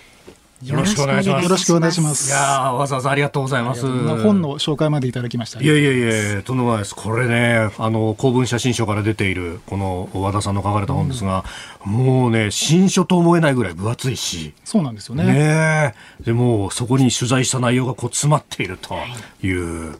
[0.65, 1.43] よろしくお願いします。
[1.43, 2.29] よろしくお願いします。
[2.29, 3.85] いやわざわざありがとうございます。
[3.85, 6.95] 本の紹介までいただきました、いやいやいや、とんでもないです。
[6.95, 11.45] これね、あの、公文写真書から出ている、この和田さんの書かれた本ですが、
[11.85, 14.53] うん、もうね、新書と思えないぐらい分厚いし。
[14.63, 15.25] そうなんですよね。
[15.25, 18.95] ねでも、そこに取材した内容がこう詰まっていると
[19.43, 19.89] いう。
[19.89, 19.97] はい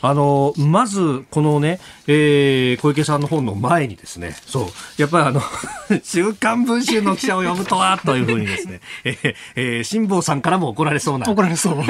[0.00, 5.42] あのまずこのね、えー、小池さんの本の前にですねそうやっぱりあの
[6.02, 11.78] 週刊文春の記者を呼ぶとはというふうにですね、えーえー、辛坊さんからも怒られそうな怒られそう。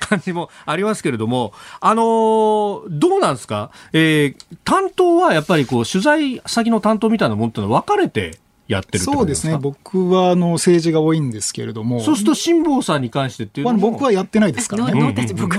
[0.00, 8.38] 感じもありますけれどもあのー、どうなんですか、えー、担当はやっぱりこう取材先の担当みたいなものってのは分かれて
[8.70, 14.92] やってるそうですね、僕はあの政治が多いんですけれども、そうすると辛坊さんに関してっていうのも、僕はやってないですからね。
[14.92, 15.58] ノータッチ、僕あ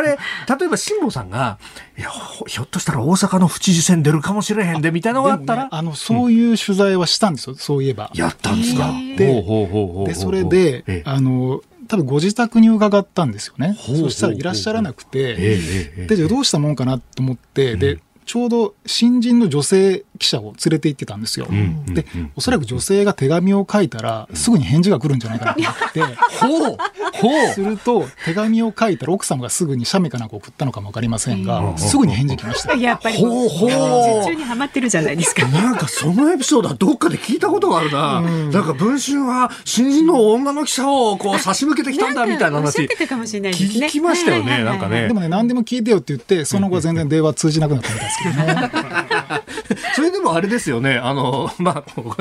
[0.00, 0.16] れ、例
[0.66, 1.58] えば辛坊さんが、
[1.98, 2.08] いや、
[2.46, 8.10] ひょっとしたら大阪の府知事選出るかもしれへんでみたいなのがあったら、ね、あのそういう取材はしたんですよ、そういえば。
[8.14, 8.90] やったんですか？
[9.18, 9.44] で、
[10.06, 13.76] でそれで、あの多分ご自宅に伺ったんですよね。
[13.78, 15.36] そしたらいらっしゃらなくて、
[16.06, 21.46] で、じゃあどうしたもんかなと思って、で、ちょうど新人の女性記者を連れて行ってたんですよ。
[21.50, 22.06] うん、で、
[22.36, 26.76] おそらく女性が手紙を書いたら、すぐに返事が来るんじゃないかなと思って、ほう
[27.12, 32.74] ほうすると、手紙を書いたら奥様がすぐに写メかなんか送ったのかもわかりませんが、すぐに返事来ました。
[32.74, 33.70] やっぱり、ほうほう
[34.24, 35.46] 中にはまってるじゃないですか。
[35.48, 38.18] なんかそのエピソードはどっかで聞いたことがあるな。
[38.18, 42.82] うん、なんか文春は新人の女の記者をこう差し向けてきたんだみたいな話。
[42.82, 45.08] 聞きましたよね、なんかね。
[45.08, 48.70] でもね、何でも聞いてよって言って、その後全然電話通じなくなったみたいですけどね。
[49.94, 52.14] それでもあれですよね、あの、まあ、こ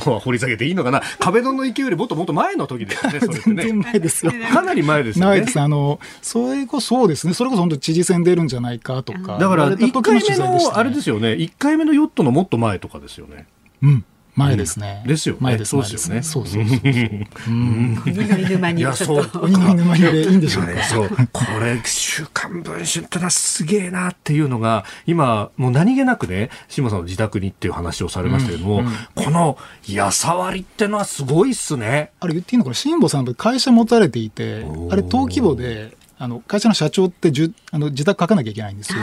[0.00, 3.40] こは掘り下げていいのかな、壁ドンの勢いよりもっともっと前の時ですね、 それね。
[3.44, 4.32] 全然前ですよ。
[4.52, 5.30] かなり前ですよね。
[5.30, 5.60] ないです。
[5.60, 9.38] あの、それこそそうですね、それこそ本当知事選出るんじゃないかとか。
[9.38, 13.46] だから、1回目の、あれですよね、1回目のヨットのもっと前とかですよね。
[13.82, 14.04] うん。
[14.34, 15.04] 前ですね。
[15.06, 15.70] ですよ、前です。
[15.70, 16.22] そうですよね。
[16.22, 16.80] そうそうそう。
[17.48, 18.02] うん。
[18.06, 19.40] 鬼の沼にちょっと。
[19.40, 20.82] 鬼の沼にでいいんでしょうか。
[20.84, 21.08] そう。
[21.32, 32.12] これ、週刊文春ってのはすげえなっていうのが、今、もう何気なくね、島さんの自宅にっていう話をされましたけども、この、やさわりってのはすごいっすね。
[32.20, 38.98] あれ言っていいのかな辛坊さん、会社持たれていて、あれ、登記簿で、あの会社の社長ってじゅあの自宅書かなきゃいけないんですよ。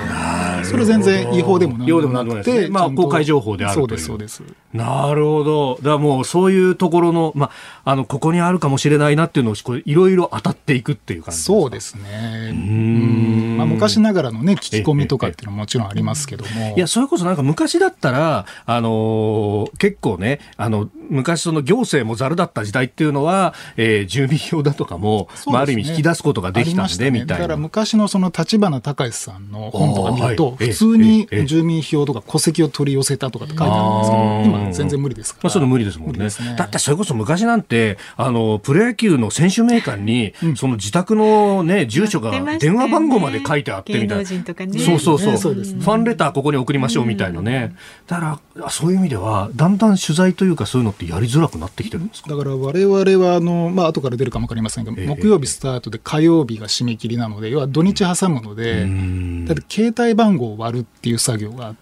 [0.63, 4.41] それ全然違法でもなんでもなくて、まあ、公開情報であるそうです、そうです。
[4.71, 5.75] なるほど。
[5.77, 7.47] だからもうそういうところの、ま
[7.83, 12.51] あ、あの、ここにあるかもしれないなっていうのを、これいろいろ当たっていくっていう感じそうですね。
[12.51, 13.57] うん。
[13.57, 16.73] まあ、昔ながらのね、聞き込みとかっていうのももちろんありますけども。
[16.77, 27.35] いや、それこそなんか昔だったら、あのー、結構ね、あの、昔その行政もざるだった時代っていうのは、えー、住民票だとかも、ね、まあ、ある意味引き出すことができたんで、みたいな。
[27.35, 35.43] だから昔のその立花隆さんの本とか見ると、普通に住民票とか戸籍を取り寄せたとかって書いてあるんですけど、今全然無理ですから。
[35.43, 36.19] まあ、それ無理ですもんね。
[36.19, 36.29] ね。
[36.57, 44.29] だってそれこそ昔なんて、あの、プロ野球の選手名鑑に、うん、その自宅のね、住所が電話番号まで書いてあってみたいな。
[44.29, 45.37] ね、そうそうそう。
[45.37, 47.75] そうファンレターここに送りましょうみたいなね。
[48.07, 52.29] だから、そういう意味では、だんだん取材というかそういうのってやりづらくなってきてるんですか？
[52.29, 58.85] だから我々は、あの、まあ、後から出るかもわかりませんが、えー、木曜日スタートで火曜日が締め切りなので、要は土日挟むので、
[59.47, 61.79] だって携帯番号を割るっていう作業があって、、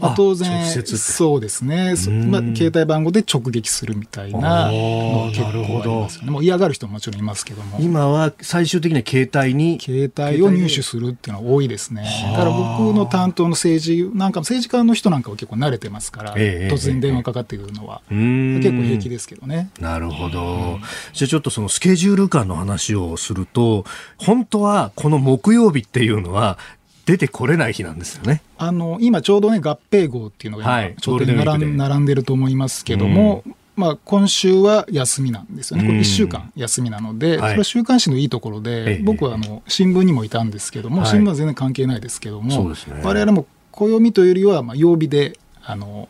[0.00, 1.94] まあ、当然そうですね、
[2.28, 6.30] まあ、携帯番号で直撃するみたいなの結構ありますよね。
[6.30, 7.78] もう嫌がる人ももちろんいますけども。
[7.80, 12.04] 今は最終的には携帯に携帯を入手するっていうのは多いですね。
[12.32, 19.70] だから僕の担当の政治なんか政治家の人なんかは結構慣れてますから、えー、突然電話かかってくるのは、えー、結構平気ですけどね。
[19.80, 20.78] なるほど、
[21.12, 23.84] じゃあちょっとそのスケジュール感の話をすると
[24.16, 26.58] 本当はこの木曜日っていうのは
[27.06, 28.42] 出てこれない日なんですよね。
[28.58, 33.54] あの今ちょうどね合併号っていうのが今、ちょうど並ん並んでると思いますけども、うん。
[33.76, 46.08] まあ、今週は休みなんですよね、これ1週間休みなので、それは週刊誌のいいところで、僕はあの新聞にもいたんですけども、新聞は全然関係ないですけども、われわれも暦というよりは、まあ、曜日であの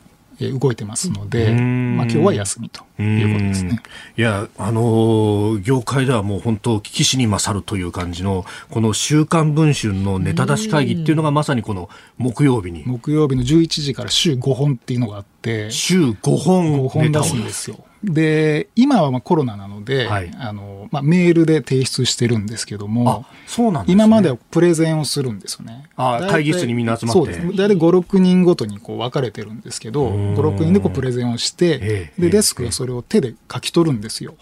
[0.48, 3.80] 動いてますので、まあ、今日は休みということですね。
[4.16, 12.82] いや、あの業界ではもう本当、危機死に勝るという感じの、この週刊文春のネタ出し会議っていうのがまさにこの木曜日に。
[12.86, 17.84] 木曜日の11時から週5本っていうのがあって、週5本5本出すんですよ。
[18.02, 25.84] で今はまあコロナなので、はい、あのまあ、メールで提出してるんですけども、そうなん、ね、今まではプレゼンをするんですよね。
[25.96, 27.18] あ会議室にみんな集まって。
[27.18, 27.56] そうです。
[27.56, 34.34] 大体5、6人ごとにこう分かれてるんですけど、5、6人でこうプレゼンをして、で、デスクがそれを手で書き取るんですよ。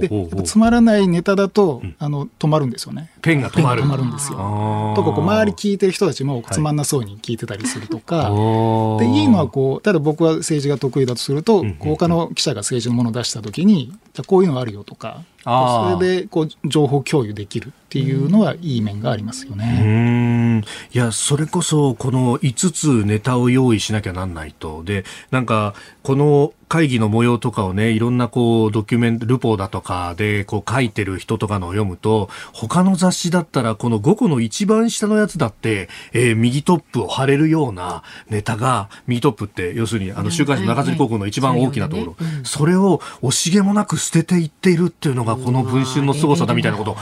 [0.00, 3.10] で、つまらないネタだと、あの、止まるんですよね。
[3.22, 3.82] ペンが止まる。
[3.82, 4.94] 止まるんですよ。
[4.96, 20.62] とか、こう、周り聞いてる人たちもつまんなそうに聞いてたりするとか、はい、で、いいのはこう、ただ僕は政治が得意だとすると、他の記者が政治のものを出したときに、じゃこういうのあるよとか、それでこう情報共有できるっていうのはいい面がありますよね。
[20.92, 24.84] いや、それこそこの5つネタを用意しなきゃなんないと。
[24.84, 46.96] で、なんか、この会議の模様とかをね、いろんなこう、ドキュメント、ルポだとかで、こう書いてる人とかのを読むと、他の雑誌だったら、この5個の一番下のやつだって、えー、右トップを貼れるようなネタが、右トップって、要するに、あの、週刊誌の中吊高校の一番大きなところ、それを惜しげもなく捨てていっているっていうのが、この文春の凄さだみたいなこと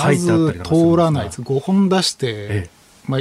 [0.00, 1.42] 書いてあったりまず通らないです。
[1.42, 2.70] 5本出して、ええ、
[3.08, 3.20] まあ、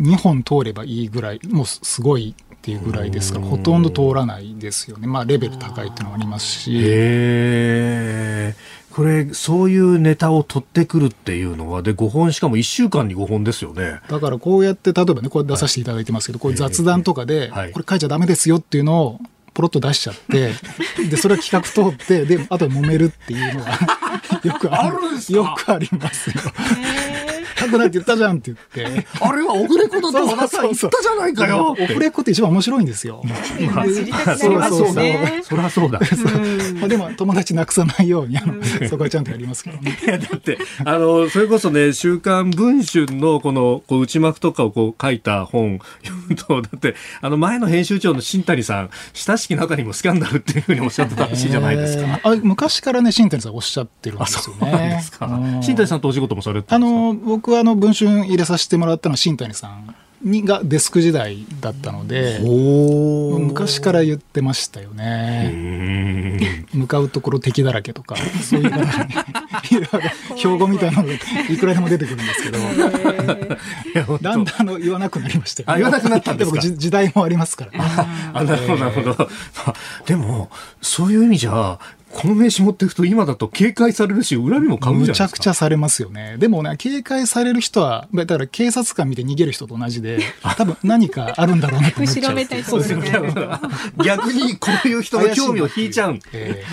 [0.00, 5.06] 2本通ればいいぐらい、もうすごいっていうぐらいですから、ほとんど通らないですよね。
[5.06, 6.78] まあ、レベル高いっていうのもありますし。
[6.84, 8.54] へ
[8.90, 14.00] これ、そういうネタを取ってくるっていうのは、で、5本、しかも1週間に5本ですよね。
[14.08, 19.20] だからこうやって、例えばね、これ出させていただいてますけど、はい、こういう雑談とかで、これ書いちゃだめですよっていうのを、
[19.54, 20.52] ポロッと出しちゃって、
[21.08, 23.70] で、それは企画通って、で、あと揉めるっていうのが
[24.44, 24.96] よくある。
[25.34, 26.34] よくありますよ。
[27.60, 29.06] 書くなって言ったじゃんって言って。
[29.20, 31.76] あれはオフレコだと和田さん言ったじゃないかよ。
[31.78, 33.22] オフレコって一番面白いんですよ。
[33.74, 33.84] まあ、
[34.36, 35.02] そりゃそうだ。
[35.42, 36.00] そりゃそうだ。
[36.80, 38.54] まあでも友達なくさないように、あの、
[38.88, 39.98] そこはちゃんとやりますけどね。
[40.04, 52.20] いや、だって、あの、それこそね、週刊文春のこの、こう、内幕とかをこう書いた本読むと、だって、あの、前の編集長の新谷さん、親しき中にもスキャンダルっていうふうにおっしゃってたらしいじゃないですか。
[52.22, 55.02] あ昔からね、新谷さんおっしゃってるんですよね。
[55.62, 59.92] 新谷さんとお仕事もされてあの、僕僕はあの文春入れさせてもらったのは新谷さん
[60.22, 66.64] にがデスク時代だったので昔から言ってましたよね。
[66.72, 68.72] 向かうところ敵だらけとかそういう
[70.36, 71.18] 標語みたいなのがい
[71.58, 72.50] くらでも出てくるんですけ
[74.00, 76.60] どだんだんあの言わなくなりましたよ、ね、言わなくなったんですか？
[76.60, 77.72] 時代もありますから、
[78.32, 79.28] あなるほどなるほど。
[80.06, 81.80] でもそういう意味じゃ
[82.12, 85.24] この名刺持っていくと今だと警戒されるし、恨みも買うじゃないですか。
[85.24, 86.36] むちゃくちゃされますよね。
[86.38, 90.18] でもね、警戒される人は、だから警察官見て逃げる人と同じで、
[90.56, 92.24] 多分何かあるんだろうなと思っちゃう。
[92.24, 93.12] 後ろめたいそうですね。
[94.04, 96.18] 逆にこういう人の興味を引いちゃう。
[96.32, 96.64] え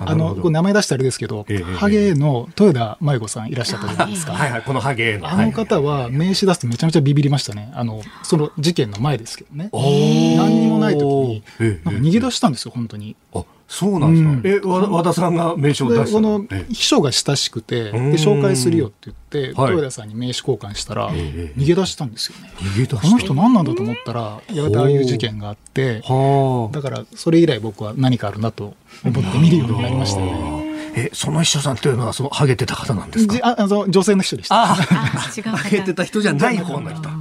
[0.00, 4.32] ー、あの、こ名前出したあれですけど、えー、ハゲの豊田真由子さんいらっしゃったじゃないですか。
[4.32, 5.28] はいはい、このハゲの。
[5.28, 7.70] あの方は名刺出すとめちゃめちゃビビりましたね。
[7.74, 9.68] あの、その事件の前ですけどね。
[9.72, 11.42] 何にもない時に、
[11.84, 13.14] なんか逃げ出したんですよ、本当に。
[13.34, 22.52] あそうなんですか、うん、え和田さんが名刺を出したこの秘書が親しくて、で紹介するよって言って、豊田さんに名刺交換したら、逃げ出したんですよね。
[22.58, 30.65] 逃げ出この人何なんだと思ったら、やがてああいう事件があって、だからそれ以来僕は何かあるなと思って見るようになりましたね。
[30.96, 33.38] え、その秘書さんというのは、その、ハゲてた方なんですか？
[33.42, 34.62] あ、あの、女性の人でした。
[34.62, 37.02] あ、ハゲてた人じゃない方の人。
[37.02, 37.12] な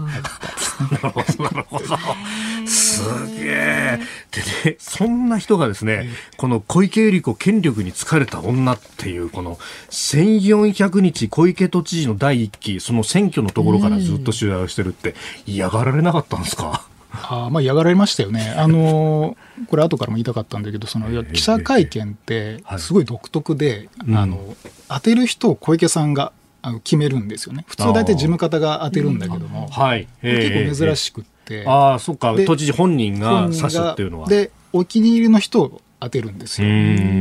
[1.04, 1.86] るほど、なるほど。
[2.66, 3.04] す
[3.36, 4.00] げえ。
[4.32, 9.58] でね、そんな人がですね、この小池百合子権力に疲れた女っていう、この
[9.90, 15.16] 1400日小池都知事の第一期、その選挙のところからずっと取材をしてるって、
[15.46, 16.86] 嫌がられなかったんですか？
[17.24, 18.54] あまあ嫌がられましたよね。
[18.58, 19.38] あの
[19.68, 24.56] これ後からも言いたかったんだけど、その記者会見ってすごい独特で、あの
[24.90, 26.32] 当てる人を小池さんが
[26.84, 27.66] 決めるんですよね。
[27.68, 31.66] 普通大体事務方が当てるんだけども、はい、結構珍しくって。
[31.68, 34.28] ああ、そっか、都知事本人が指すっていうのは。
[34.28, 36.68] で、お気に入りの人を当てるんですよ。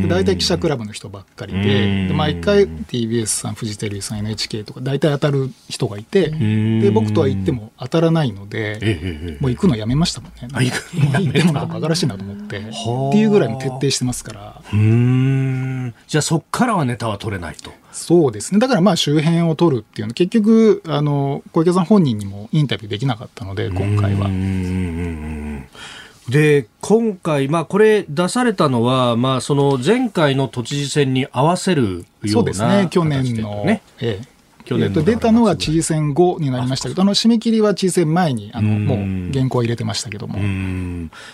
[0.08, 10.48] 大体記者クラブの人ばっかりで、で毎回 TBS さん、フジテレビさん、NHK とか、大体当たる人がいて、で僕とは言っても当たらないので、もう行くのやめましたもんね。
[10.52, 14.62] 行く行ってもなんか馬鹿らしいなと思って、っていうぐらいも徹底してますから。
[14.72, 17.72] うんじゃあそっからはネタは取れないと。
[17.92, 18.58] そうですね。
[18.58, 24.28] だからまあ周辺を取るっていうの結局、あの、小池さん本人にもインタビューできなかったので、今回は。
[26.28, 33.82] で今回、まあ、これ出されたのは、まあ、その前回の都知事選に合わせるような、そうですね、去年の、ね。
[34.00, 34.28] ええ、
[34.64, 40.38] 去年、え出たのが知事選後になりましたけど、あの締め切りは知事選前にあのもう原稿を入れてましたけども。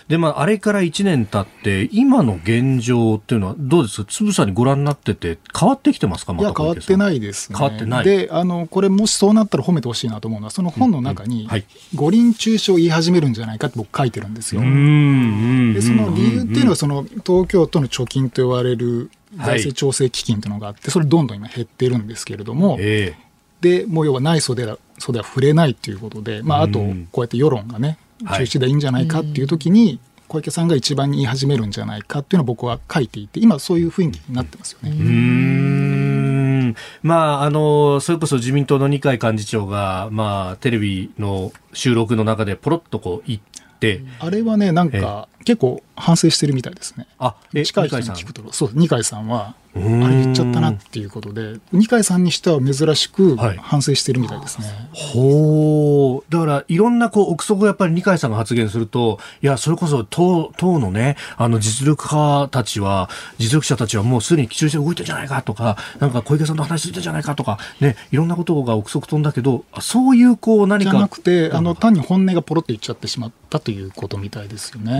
[0.08, 4.04] で、まあ、あれから1年経って、今の現状っていうのは、どうです？
[4.04, 7.58] か、つぶさにご覧になってて、変わってきてますか、ま、いや、変わってないですね。
[7.58, 8.04] 変わってない。
[8.04, 11.48] で、あのこれ、もしそうなったら褒めてほしいなと思うのは、その本の中に、
[11.94, 14.62] 五輪中傷を言い始めるんじゃないかって僕、書いてるんですよ。
[14.62, 26.78] で、その理由っていうのは、その東京都の貯金と言われる財政調整基金というのがあって、それどんどん今減ってるんですけれども、えーでもう要はない袖は袖は触れないということで、まあ、あと
[27.12, 34.90] こうやって世論がね中止でいいんじゃないかっていう時に、小池さんが一番言い始めるんじゃないかっていうのを僕は書いていて今そういう雰囲気になってますよね。
[34.90, 36.74] うん。
[37.02, 43.40] まあ、あのそれこそ自民党の二階幹事長が、まあ、テレビの収録の中でポロッとこう言っ
[43.80, 47.06] て、あれはねなんか結構反省してるみたいですね。
[47.18, 48.52] あ近い人に聞くと。
[48.52, 54.66] そう二階さんはあれ言っちゃったなっていうことで二階さんにしては珍しく反省してるみたいですね。
[54.66, 56.32] はい、ほう。
[56.32, 70.90] だからいろんなこう憶測をやっぱり二階さんが発言するといやそれこそ党党のねあの実力派たちは実力者たちはもうすでに中止で動いてるんじゃないかとかなんか小池さんと話してるんじゃないかとかねいろんなことが憶測飛んだけどそういうこう何か。
[70.90, 74.92] じゃなくてあの単に本音がポロって言っちゃってしまったということみたいですよね。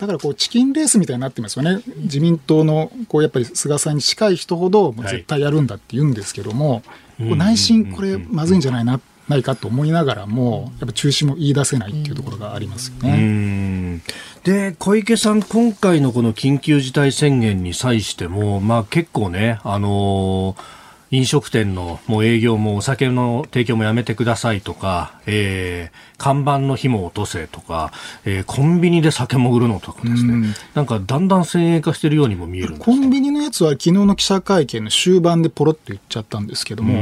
[0.00, 1.82] だからこうチキンレースみたいになってますよね。
[1.96, 6.82] 自民党のこうやっぱり菅さんに近い人ほど絶対やるんだって言うんですけども、
[7.18, 14.00] はい、内心これまずいんじゃないなないかと思いながらもやっぱ中止も言い出せないっていうところがありますよね。
[14.42, 20.79] で小池さん、今回のこの緊急事態宣言に際しても、まあ、結構ね、あのー
[21.10, 27.92] 飲食店のもう営業もお酒の提供もやめてくださいとか、えー、看板の紐を落とせとか、
[28.24, 30.54] えー、コンビニで酒潜るのとかですね、ん。
[30.74, 37.00] なんかだんだん先鋭化しているようにも見えるコンビニのやつは昨日の記者会見の終盤でポロっと言っちゃったんですけども、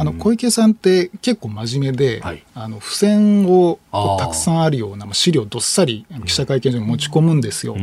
[0.00, 7.74] あの小池さんって結構真面目で、はい、あの付箋をたくさんあるような資料どっさり記者会見場に持ち込むんですよ。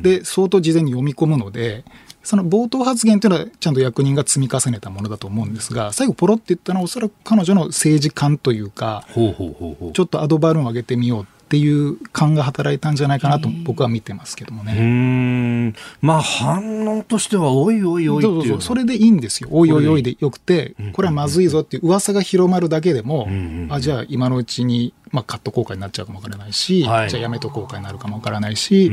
[0.00, 1.84] で相当事前に読み込むので
[2.22, 14.74] その冒頭発言というのはちゃんと役人が積み重ねたものだと思うんですが最後ポロって言ったのはおそらく彼女の政治観というかちょっとアドバルーンを上げてみようっていう感が働いたんじゃないかなと僕は見てますけどもね。
[14.74, 15.74] うん。
[16.00, 19.50] まあ反応としてはおいおいおいそうそうそれでいいんですよ。
[19.52, 23.28] おいおいおいでよくて、これはまずいぞっていう噂が広まるだけでも、
[23.68, 28.86] あじゃあ今のうちにまあ、カット効果になっちゃうかもわからないし、はい、じゃあやめと効果になるかもわからないし、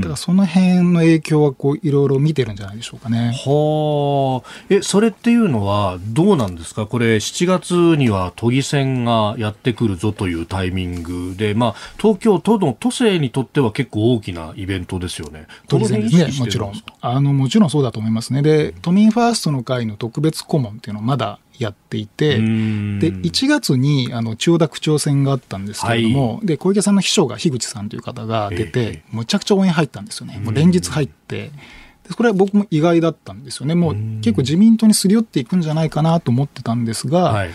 [0.00, 3.34] だからその辺の影響はこういろいろ見てるんじゃないでしょうかね。
[3.44, 4.64] はあ。
[4.70, 6.86] え、それっていうのはどうなんですか？
[6.86, 15.46] これ7月には都議選がやってくるぞというタイミングで、まあ、東京都の都政にとっては結構大きなイベントですよね。
[15.68, 16.72] 都議選ですね、もちろん。
[17.00, 18.40] あの、もちろんそうだと思いますね。
[18.42, 31.50] で、都民ファーストの会の特別顧問っていうのはまだやっていて、で1月にあの千代田区長選があったんですけれども、はい、で小池さんの秘書が樋口さんという方が出て、えー、むちゃくちゃ応援入ったんですよね、もう連日入って。
[32.08, 37.50] でこれは僕も意外だったんですよね、もう結構自民党にすり寄っていくんじゃないかなと思ってたんですが、はい、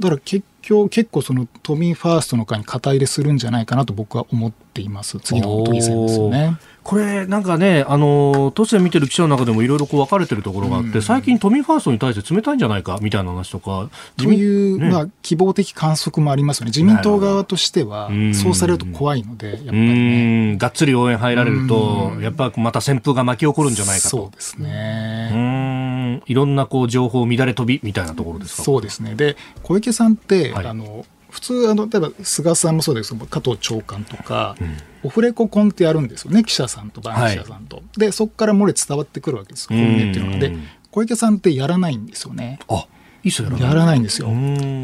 [0.00, 6.56] だから結局、結構その都民ファーストの会に肩入れするんじゃないかなと僕は思っています、次の都議選ですよね。
[6.84, 20.56] これ、なんかね、あの都政見てる記者の中でもいろいろ分かれてるところがあって、うん、最近、都民ファーストに対して冷たいんじゃないかみたいな話とか、という、ね、まあ、希望的観測もありますよね、自民党側としては、そうされると怖いので、やっぱりね。
[20.58, 24.08] がっつり応援入られると、やっぱまた旋風が巻き起こるんじゃないかと。
[24.10, 26.22] そうですね。
[26.26, 28.62] いろんなこう情報乱れ飛びみたいなところですか？
[28.62, 29.14] そうですね。
[29.14, 40.38] で、小池さんって、はい、あの、普通あの例えば菅さんもそうですけど加藤長官とか、うん、オフレココンってやるんですよね記者さんと番記者さんと、はい、でそこから漏れ伝わってくるわけです本音っていうのが。
[40.38, 40.56] で
[40.90, 42.60] 小池さんってやらないんですよね。
[42.68, 42.86] あ
[43.24, 44.28] いいっすよやらないんですよ。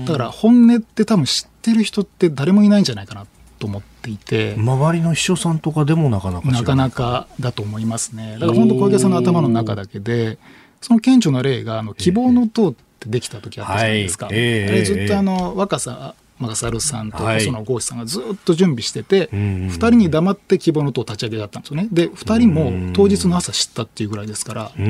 [0.07, 3.27] だから本音って多分知ってる人って誰もいないんじゃないかな
[3.61, 4.55] と思っていて。
[4.57, 8.33] 周りの秘書さんとかでもなかなかなかなかだと思いますね。
[8.41, 10.39] だから本当小池さんの頭の中だけで
[10.81, 14.35] その顕著な例があの希望の党ってできた時あったじゃないですか、はい。
[14.37, 21.89] えー、あれずっとあの若さマサルさんと細野豪志さんがずっと準備してて、はい、2人に黙って希望の党立ち上げだったんですよね。
[21.93, 24.85] で、2人も当日の朝知ったっていうぐらいですから、だから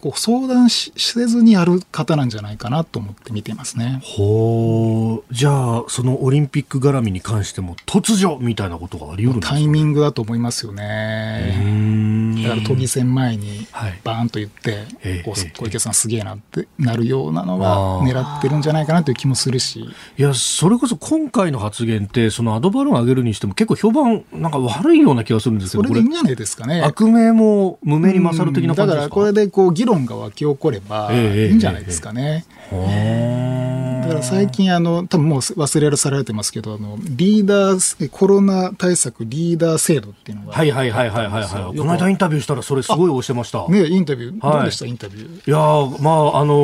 [0.00, 4.00] こう相談しせずにやる方なんじゃないかなと思って見ていますね。
[4.02, 12.27] ほう、じゃあ、そのオリンピック絡みに関しても、突如みたいなことがあり得るんですか、タイミングだと思いますよね。
[12.42, 13.66] だから都議選前に
[14.04, 14.76] バーンと言って、は
[15.10, 19.80] い、小池さんすげえなってなるようなのは狙ってるんじゃないかなという気もするし。
[20.16, 26.82] いやや、それこそ今回の発言って、そのアドバルーン上げるにしても結構評判、なんか悪いような気がするんですけど、それでいいんじゃないですかね。
[26.82, 32.44] 悪名も無名に勝る的な感じですか、だからこれでこう議論が湧き起こればいいんじゃないですかね。
[32.70, 33.77] えーえーだ
[34.08, 40.52] から最近あの、多分もう忘れされてますけど、あのリーダー、コロナ対策リーダー制度っていうのが。
[40.52, 41.78] はいはいはいはいはい、はい。
[41.78, 43.68] この間インタビューしたらそれすごい押してました。
[43.68, 45.48] ねインタビュー、どうでした、インタビュー？
[45.48, 46.54] いやまあ、あの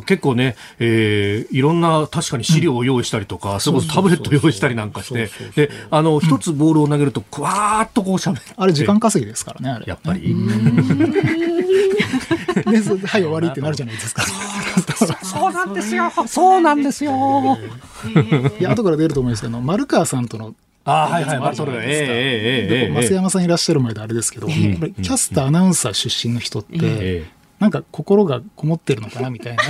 [0.00, 8.52] ー、結構ね、えー、いろんな確かに資料を用意したりとか、それこそタブレット用意したりなんかして、で、あの、一つボールを投げると、くわーっとこうしゃべって。
[8.56, 9.84] あれ時間稼ぎですからね、あれ。
[9.86, 10.34] やっぱり。
[13.04, 14.24] ね、はい、終わりってなるじゃないですか。
[15.22, 16.10] そうなんですよ。
[16.26, 17.58] そうなんですよ。
[18.58, 20.54] いや、後から出ると思うんですけど、丸川さんとの
[20.86, 21.72] あはいはい、バトル。
[21.72, 27.24] ええええ増山さんいらっしゃる前であれですけど、キャスター、アナウンサー出身の人って、
[27.58, 29.62] なんか心がこもってるのかなみたいな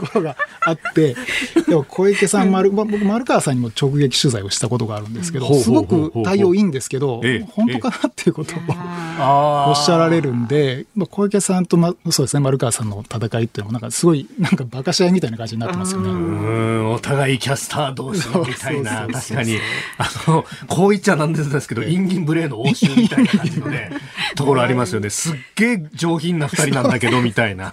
[0.00, 1.14] ところがあって、
[1.68, 8.58] でも小池さん、丸僕、丸川さんにも直撃取材をしたことがあるんですけど、すごく対応いいんですけど、本当かなっていうことを
[9.70, 16.10] おっしゃられるんで、小池さんと、ま、そうですね、丸川さんの戦いっていうのも、なんかすごい、なんか馬鹿し合いみたいな感じになってますよね。
[16.10, 19.58] うんお互いキャスター同士みたいな、確かに、
[19.98, 23.90] あの、こう言っちゃなんですけど、インギンブレーの応酬みたいな感じのね、
[24.36, 25.10] ところありますよね。
[25.10, 27.72] すっげえ上品な二人なんだけど、みたいな。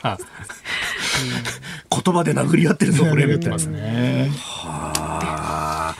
[1.91, 3.57] 言葉で殴り合ってるぞ、これ、みたいな。
[3.57, 4.31] ね。
[4.37, 5.95] はあ。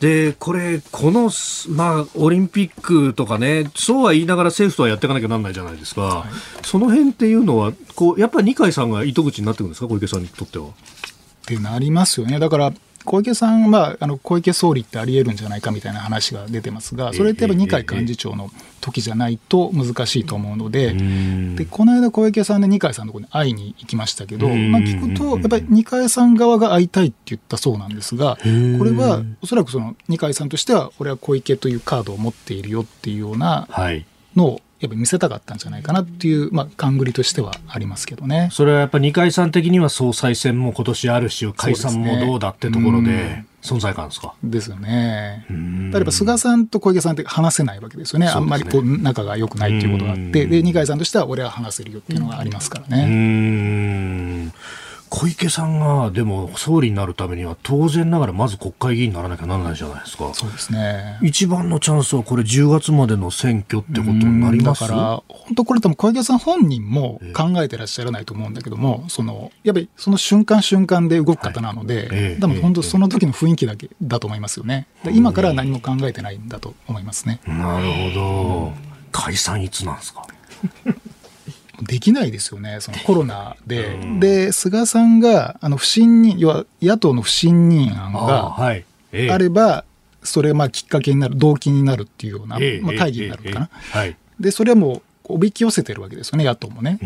[0.00, 1.30] で、これ、この、
[1.68, 6.00] まあ、オリンピックとかね、そうは言いながら政府とはやっていかなきゃなんないじゃないですか。
[6.02, 10.66] はい、その辺っていうのは、こう、やっぱり二階さんが糸口になってくるんですか、小池さんにとっては。
[10.66, 10.70] っ
[11.46, 12.40] てなりますよね。
[12.40, 12.72] だから、
[13.04, 18.50] 小池さんはあの小池総理ってありえるんじゃないかみたいな話が出てますが、それってやっぱ二階幹事長の
[18.80, 20.94] 時じゃないと難しいと思うので、
[21.56, 33.68] でこの間、小池さんで二階さんのところに会いに行きましたけど、まあ、聞くと、やっぱり二階さん側が会いたいって言ったそうなんですが、これはおそらくその二階さんとしては、俺は小池というカードを持っているよっていうような
[34.36, 38.48] のを、やっぱ見せたかったんじゃないかなっていう、まあ、勘繰りとしてはありますけどね。
[38.52, 43.44] それはやっぱり二階さん的には総裁選も今年あるし、解散もどうだってところで。
[43.62, 45.46] 存在感ですかですよね。
[45.92, 48.26] 例えば菅さんと小池さんって話せないわけですよね。
[48.26, 54.52] ねあんまりこう仲が良くないっていうことがあって、で、二階さんとしては俺は話せるよっていうのがありますからね。
[55.14, 60.32] 小池さんがでも総理になるためには当然ながらまず国会議員にならなきゃならないじゃないですか。
[60.32, 61.18] そうですね。
[61.20, 74.86] 一番のチャンスはこれ10月までの選挙ってことになりますだから本当これ多分小池さん本人も考えてらっしゃらないと思うんだけども、そのやっぱりその瞬間瞬間で動く方なので、はい、多分本当その時の雰囲気だけだと思いますよね。
[75.12, 77.38] 今からは何も考えてないんだと思いますね。
[77.46, 78.72] なるほど。
[79.12, 80.26] 解散いつなんですか？
[81.82, 83.98] できないですよね、そのコロナで。
[84.20, 88.56] で、菅さんが、あの、不信任、要は野党の不信任案が
[89.30, 89.84] あれば、
[90.22, 93.70] それがまあきっかけになる、動機になるっていうような、まあ、会議になるのかな。
[94.38, 96.98] で、それはもう、おびき寄せてるわけですよね、野党もね。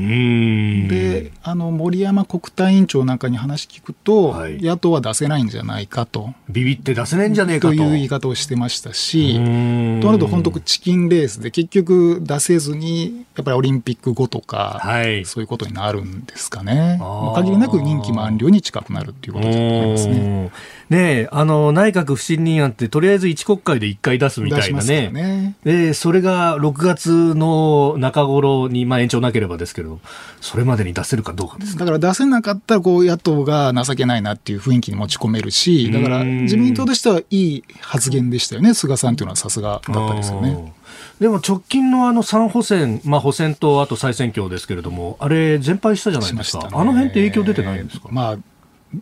[0.88, 6.34] で、あの森山国対委員長なんかに話聞くと、はい、野党は出せないんじゃないかと。
[6.48, 7.76] ビビって出せないんじゃねえかと。
[7.76, 16.98] という言い方をしてましたし、となると本当、チキンレースで結局出せずに、やっぱりオリンピック後とか、はい、そういうことになるんですかね。
[17.34, 20.50] 限りなく任期満了に近くなるっていうことだと思いますね。
[20.90, 25.10] ねあの内閣不信任案ってとりあえず1国会で1回出すみたいなね。
[25.10, 25.56] ね。
[25.64, 30.00] でそれが6月の中頃に、まあ、延長なければですけど、
[30.40, 31.76] それまでに出せるかどうかです。
[31.76, 40.72] だから出せなかったらこう野党が情けないなっていう雰囲気に持ち込めるし、だから自民党としてはいい発言でしたよね、菅さんというのはさすがだったですよね。
[41.20, 48.36] でも直近のあの3補選、まあ、補選とあと再選挙ですけれども、あれ、全敗したじゃないですか、ね、あの辺って影響出てないんですか、まあ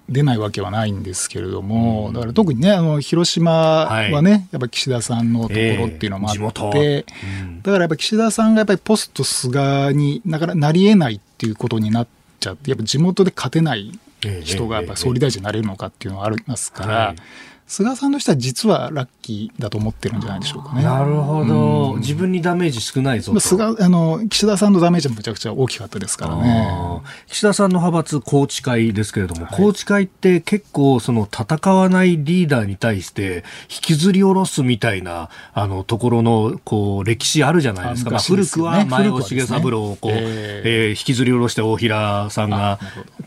[0.09, 7.05] 出ないわけはないんですけれども、だから特にね、あの広島はね、はい、やっぱ岸田さんのところっていうのもあって、えー
[7.43, 12.09] うん、だからやっぱ岸田さんがやっぱりポスト菅になかなりえないっていうことになっ
[12.41, 13.99] ちゃって、やっぱ地元で勝てない
[14.43, 17.15] 人がやっぱ総理大臣になれるのかっていうのはありますから。
[17.17, 20.83] えーえー菅さんとしては実はラッキーだと思ってるんじゃないでしょうかね。
[20.83, 23.41] なるほど、うん、自分にダメージ少ないぞと。
[23.41, 27.01] 菅あの岸田さんのダメージもむちゃくちゃ大きかったですからね。
[27.29, 38.19] 岸田さんの派閥宏池会ですけれども、宏池会って結構その戦わないリーダーに対して引きずり下ろすみたいなあのところのこう歴史あるじゃないですか。
[38.19, 42.79] すね、古くは前尾重三郎をこう、ねえー、えー、引きずり下ろして大平さんが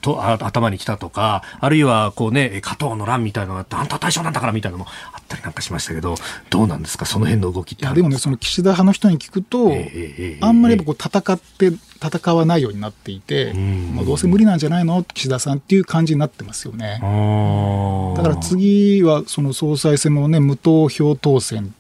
[0.02, 6.16] とあ頭に来たとか、あるいはこうね加藤の乱みたいなのがあんた対象なんだからみたいなのもあったりなんかしましたけど、
[6.50, 11.72] どうなんですか、その辺の動きっていやでもね、その岸田派の人に聞くと、えー、あんまりこう戦って
[12.04, 17.00] 戦わないようになっていて、もうどうせ無理なんじゃないの、岸田さんっていう感じになってますよね。
[18.18, 21.74] だから次はその総裁選もね、無投票当選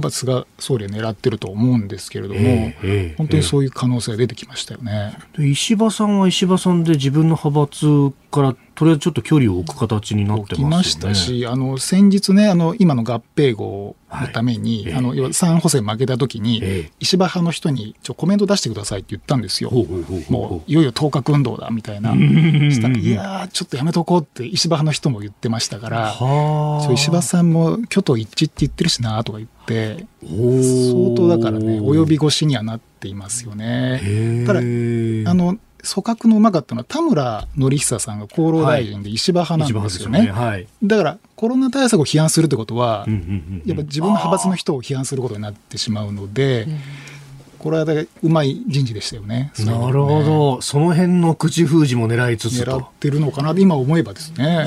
[0.00, 19.70] も菅総理は狙ってると思うんですけれども、えー、本当にそういう可能性が出てきましたよね、えー、石破さんは石破さんで自分の派閥からとりあえずちょっと距離を置く形になってます、ね、ましたし、あの先日ね、あの今の合併号のために、はい、あの3補選負けたときに、え石破派の人にちょコメント出してくださいって言ったんですよ、
[20.28, 26.14] もういよいよ当確運動だみたいな、したいやちょっとやめとこうって石破派の人も言ってましたから、
[26.92, 34.44] 石破さんも挙党一致って言ってるしなとか言って、相当だからね、及び腰にはなっていますよね。
[34.46, 40.18] ただあの組閣のうまかったのは田村典久さんが厚労大臣で石破派なんですよね。
[40.18, 40.32] はい、ね。
[40.32, 43.06] はい、だからコロナ対策を批判するってことは、
[43.66, 46.66] やっぱ自分の派閥の人を批判することになってしまうので、
[47.58, 47.84] これは
[48.22, 49.52] うまい人事でしたよね。
[49.60, 54.66] なるほど、その辺の口封じも狙いつつ狙ってるのかな今思えばですね。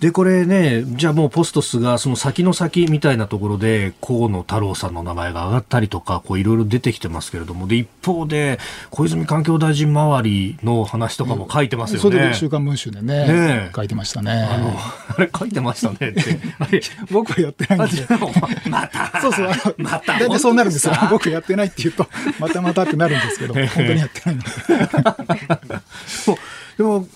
[0.00, 12.00] で、これね、じゃあもうポストスがその先の先みたいなところで、河野太郎さんの名前が上がったりとか、こういろいろ出てきてますけれども、で、一方で、小泉環境大臣周りの話とかも書いてますよね。
[12.02, 14.32] それで週刊文春でね、ね書いてましたね。
[14.32, 14.74] あの、
[15.18, 16.40] あれ書いてましたねって。
[16.58, 16.80] あ れ
[17.10, 18.06] 僕はやってないんで。
[18.70, 19.20] また。
[19.20, 20.18] そうそう、また。
[20.18, 20.94] 大体そうなるんですよ。
[21.10, 22.06] 僕やってないって言うと、
[22.38, 24.40] またまたってなるんですけど、本当にやってないん
[26.80, 26.84] で。
[26.84, 27.06] でも、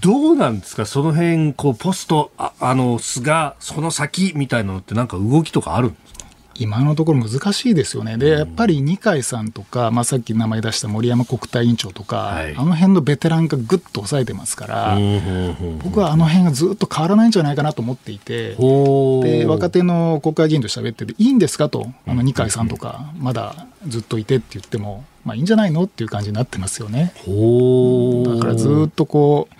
[0.00, 6.24] どうなんですか、その辺こうポスト、ああの菅、その先みたいなのって、なんか動きとかあるんですか？
[6.56, 14.98] 今のところ難しいですよね、でやっぱり二階さんとか、まあ、さっき名前出した森山国対委員長とか、はい、あの辺のベテランがぐっと抑えてますから、
[15.82, 25.04] 僕はあの辺がずっと変わらないんじゃないかなと思っていて、で若手の国会議員と喋ってて、いいんですかと、あの二階さんとか、まだずっといてって言っても。
[25.24, 27.12] まあいいんじゃないのっていう感じになってますよね。
[27.16, 29.54] だからずっとこう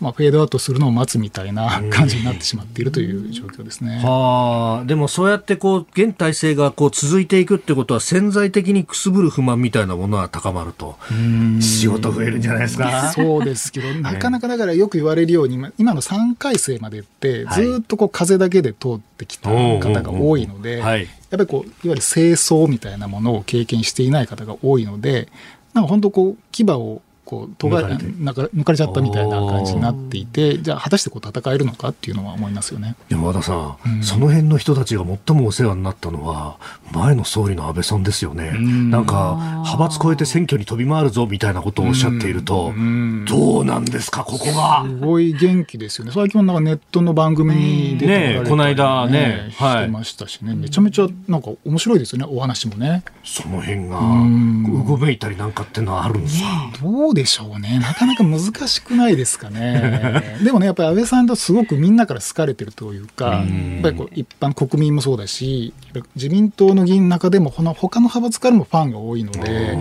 [0.00, 4.00] まあ、フェードアウトするのを待つみたいな感じになってしまっているという状況ですね。
[4.02, 10.96] はあ、でもそうやってこう現体制がこう続いていくってことは潜在的にくすぶる不満みたいなものは高まると。
[11.60, 13.12] 仕事増えるんじゃないですか。
[13.12, 20.82] そうですけど、 なかなかだからよく言われるように今の3回生までってずっとこう風だけで通ってきた方が多いので、
[21.30, 25.28] やっぱりこういわゆる清掃みたいなものを経験していない方が多いので、
[25.72, 32.96] なんか本当こう牙をこう、とがなんか抜かれちゃったみたいな感じになっていて、じゃあ、果たしてこう戦えるのかっていうのは思いますよね。
[33.08, 36.56] 山田さん、うん、その辺の人たちが最もお世話になったのは、
[36.90, 38.90] 前の総理の安倍さんですよね、ん。
[38.90, 42.74] なんか、派閥超えて選挙に飛び回るぞみたいなことをおっしゃっていると、
[43.28, 44.84] どうなんですか、ここが。
[44.84, 53.04] すごい元気ですよね、最近はなんかネットの番組に出てられたり、ね、この間ね、はい、してましたしね、めちゃめちゃなんか面白いですよね、お話もね。
[53.22, 60.40] その辺がうごめいたりなんかっていうのはあるんですか、ね、どうでしょうね、なかなか難しくないですかね。
[60.42, 65.74] でもね、やっぱり安倍さんとすごくみんなから好かれてるというか、やっぱりこう一般国民もそうだし、
[66.16, 69.78] 自民党の議員の中でも、他の派閥からもファンが多いので、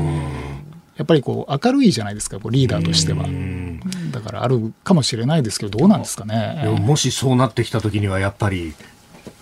[0.98, 3.26] やっぱりこう明るいじゃないですか、こうリーダーとしては。
[4.12, 6.78] だからあるかもしれないですけど、どうなんですかね。
[6.82, 8.74] もしそうなってきたときには、やっぱり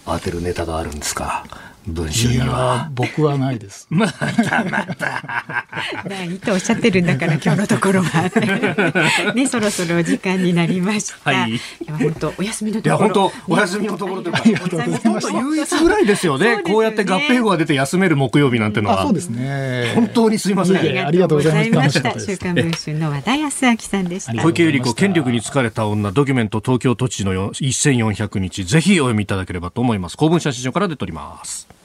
[0.06, 1.46] 当てるネタがあるんですか。
[1.88, 3.88] 文春には僕はないです。
[3.90, 4.26] また
[4.66, 5.66] また。
[6.08, 11.32] ないとおっしゃってるんだから 今日のところはねそろそろお時間になりました。
[11.32, 11.52] はい。
[11.52, 13.06] いや本当お休みのところ。
[13.06, 16.58] いや本当お休みのところというか本当唯一ぐらいですよね。
[16.64, 19.04] こうやって合併後が出て休める木曜日なんてのは。
[19.04, 19.94] そうですね。
[19.96, 20.78] 本当にすいません。
[20.78, 22.20] ありがとうございました。
[22.20, 24.34] 週刊文春の和田康明さんでした。
[24.34, 30.18] 小池百合子権力に疲れた女ドキュメント東京都知事の1400日ぜひお読みいただければと思います。
[30.18, 31.77] 公文社市場から出ております。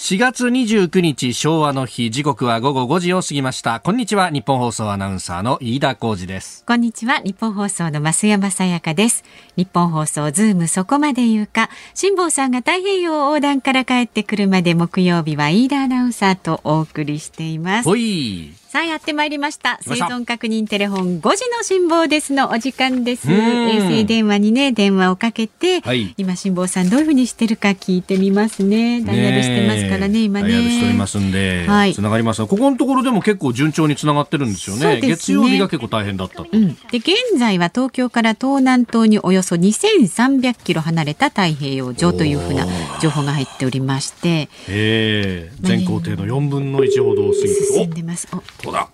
[0.00, 2.10] 4月29日昭和の日。
[2.10, 3.80] 時刻は午後5時を過ぎました。
[3.80, 4.30] こんにちは。
[4.30, 6.64] ニッポン放送アナウンサーの飯田浩司です。
[6.64, 7.18] こんにちは。
[7.18, 9.24] ニッポン放送の増山さやかです。
[9.56, 11.68] ニッポン放送ズームそこまで言うか。
[11.92, 17.84] 辛坊さんが太平洋横断から帰ってくるまで木曜日は飯田アナウンサーとお送りしています。
[17.84, 19.80] ほいさあやってまいりました。
[19.82, 23.28] 生存確認テレフォン5時の辛坊ですのお時間です。
[23.28, 29.02] 衛星電話にね電話をかけて、はい、今辛坊さんどういうふうにしてるか聞いてみますね。
[29.02, 30.50] ダイヤルしてますからね今ね。
[30.50, 32.46] ダイヤルしておりますんで、はい、つながります。
[32.46, 37.10] ここのところでも結構順調につながってるんですよね、ね、月曜日が結構大変だったうん、で現
[37.40, 42.68] 在は東京から東南東におよそ2300キロ離れた太平洋上というふうな
[43.00, 45.50] 情報が入っておりまして、え。
[45.60, 47.48] ー、全行程の4分の1ほどを過ぎて。
[47.48, 48.28] 進んでます
[48.62, 48.88] どうだ？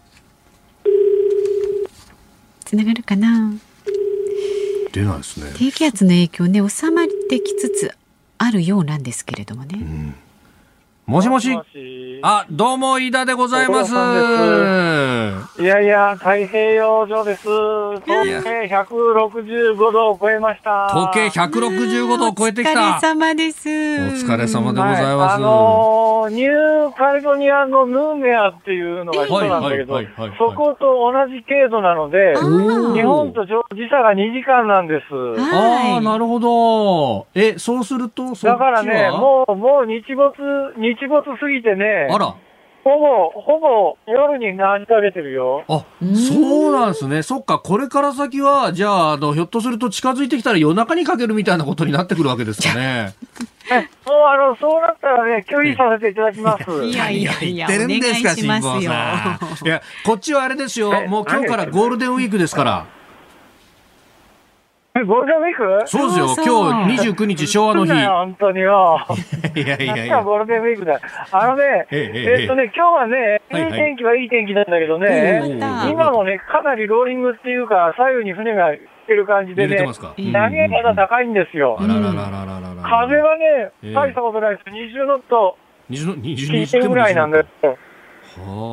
[2.64, 3.52] つながるかな？
[4.92, 5.52] 出ないですね。
[5.56, 7.92] 低気圧の影響ね収まってきつつ
[8.38, 10.14] あるようなんですけれどもね、うん。
[11.06, 11.50] もしもし。
[12.22, 13.92] あ、どうも、飯田でございます。
[15.62, 17.44] いやいや、太平洋上です。
[17.44, 20.90] 時計165度を超えました。
[20.92, 22.70] 時計165度を超えてきた。
[22.72, 23.68] お疲れ様です。
[23.68, 25.06] お疲れ様でございます。
[25.06, 30.00] はい、あのー、ニューカレドニアのヌーメアっていうのが人なんだけど、
[30.38, 35.14] そこと同じ経度なので、日本と時差が2時間なんです。
[35.54, 37.26] ああ、なるほど。
[37.34, 40.34] え、そうすると、だからね、もう、もう日没、
[40.76, 42.08] 日日没すぎてね。
[42.10, 42.34] あら。
[42.86, 45.64] ほぼ、ほぼ夜に何かけてるよ。
[45.66, 45.84] あ、
[46.14, 47.22] そうなんですね。
[47.24, 53.12] そっか、これから先は、じゃあ、あの、ひょっとすると近づいてきたら夜中にかけるみたいなことになってくるわけですかね。
[54.06, 56.84] もうあの、そうなったらね、距離させていただきます。
[56.84, 59.66] いやいやいや、言ってるんですか、辛坊さん。
[59.66, 61.08] いや、こっちはあれですよ。
[61.08, 62.95] もう今日からゴールデンウィークですから。
[65.04, 65.86] ゴールデンウィーク？
[65.88, 66.26] そうですよ。
[66.46, 67.92] 今日29日昭和の日。
[68.06, 68.98] 本当によ。
[69.54, 70.22] いやいやいや。
[70.22, 71.00] ゴールデンウィークだ。
[71.32, 75.42] あのね、えっとね、今日はね、いい天気はいい天気なんだけどね、
[75.90, 79.86] 今もね、かなりローリングっていうか、左右に船が来てる感じでね、
[80.32, 81.76] 波がまだ高いんですよ。
[81.78, 81.86] 風
[83.16, 84.70] はね、大したことないです。
[84.70, 85.58] 20ノット。
[85.90, 87.76] 20ノットぐらいなんですよ。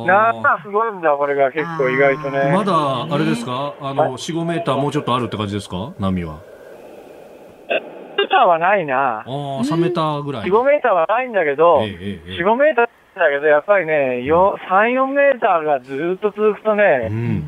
[0.06, 2.52] なあ、すごいんだ、これが結構意外とね。
[2.52, 3.74] まだ、あれですか？
[3.80, 5.92] あの、4、5メーターもうちょっとあるって感じですか？
[5.98, 6.40] 波は。
[7.68, 9.18] メーターはないな。
[9.18, 10.42] ああ、3メーターぐらい。
[10.44, 12.86] 4、5メーターはないんだけど、えええ、4、5メーター
[13.16, 17.44] だけど、やっぱりね、よ3、4メーターがずっと続くとね、うん、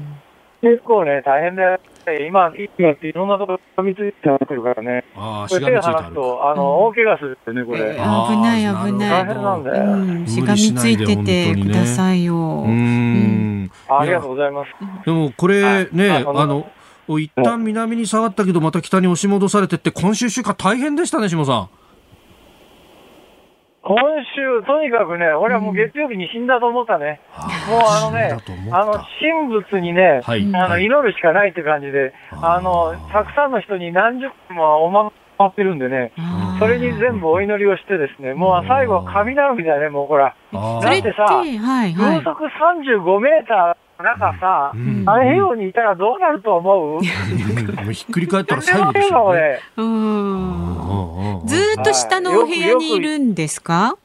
[0.63, 1.79] 結構ね、大変だよ。
[2.15, 5.05] 今、今っていろんなところ飛びついてってるからね。
[5.17, 6.15] ああ、しがみついてある。
[6.15, 7.79] と、あの、大怪我するってね、これ。
[7.79, 9.11] 危ない危ない。
[9.11, 10.27] 大変なんだよ。
[10.27, 12.35] しがみついててくださいよ。
[12.35, 13.71] うん。
[13.89, 14.71] ありがとうございます。
[15.05, 16.67] でも、これね、あの、
[17.09, 21.69] 一旦南に下がったけど、また北に押し戻されてって、今週週間大変でしたね、下さん。
[23.87, 23.97] 今
[24.35, 27.21] 週、とにかくね、俺はもう月曜日に死んだと思ったね。
[27.69, 28.37] うん、もうあのね、
[28.73, 36.13] あの、神仏にね、はい、あの、祈るしかないって感じで、あの、たくさんの人に何十分もおま回ってるんでね、
[36.59, 40.35] それに全部お祈りをしてですね、もう最後は雷みたいね、もうほら。
[40.53, 47.03] だってさ、はいはい、風速35メーターなんかさ、うん、あれ平洋にいたらどうなると思う？
[47.93, 49.61] ひっくり返ったら最後ですよね。
[51.47, 53.35] ずっと下のお部屋にいるん。
[53.35, 53.97] ですか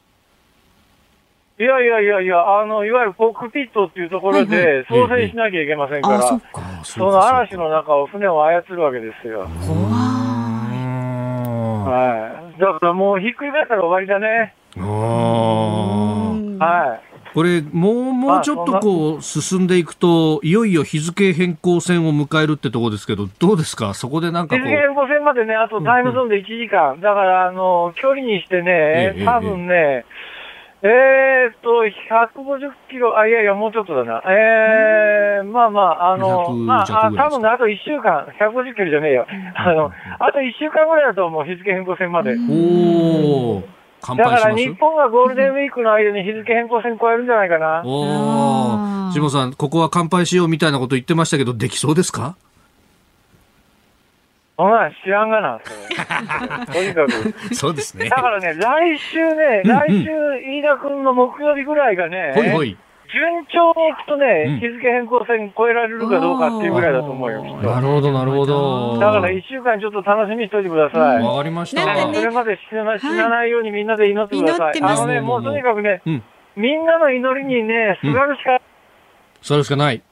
[1.58, 6.02] いやいやいやいや、あの、いわゆるコックピットっていうところで操船しなきゃいけません。
[6.02, 6.40] から、そ
[6.84, 9.46] その嵐の中を船を操るわけですよ。
[11.86, 12.60] はい。
[12.60, 14.54] だからもうひっくり返ったら終わりだね。
[16.58, 17.11] はい。
[17.34, 23.94] これ、もう、もうちょっとこう、進んでいくと、いよいよ日付変更線を迎えるってところですけど、どうですか？
[23.94, 26.90] そこでなんか日付変更線までね、あとタイムゾーンで1時間。
[26.90, 30.04] うんうん、だから、あの、距離にしてね、多分ね、
[30.84, 34.20] えー、っと、150キロ、あ、いやいや、もうちょっとだな。
[34.26, 39.26] えー、まあまあ、あの、まあ、あ多分ね、あと1週間、150キロじゃねえよ。
[39.54, 42.32] あの、あと1週間ぐらいだと思う、日付変更線まで。
[42.32, 43.81] おー。
[44.16, 47.82] だから日本がゴールデンウィークの間に日付変更線超えるんじゃないかな。
[47.84, 48.00] お
[49.08, 49.12] お。
[49.12, 52.34] 下さん、ここは乾杯しようみたいなこと言ってましたけど、できそうですか？
[54.58, 55.60] お前知らんがな、
[56.72, 57.34] とにかく。
[57.54, 58.08] そうですね。
[58.08, 62.76] だからね、来週ね、来週、飯田君の木曜日ぐらいがね、ほいほい
[63.10, 68.98] 順調にいくとね、日付変更線超えられるかどうかっていうぐらいだと思うよ、なるほど、なるほど。
[68.98, 71.22] だから一週間ちょっと楽しみにしておいてください。
[71.22, 71.82] わかりました。
[71.82, 71.88] そ
[72.20, 74.80] れまで死な死なないようにみんなで祈ってください。
[74.82, 76.02] あのね、もうとにかくね、
[76.56, 78.60] みんなの祈りにね、すがるしか、
[79.42, 80.02] それしかない。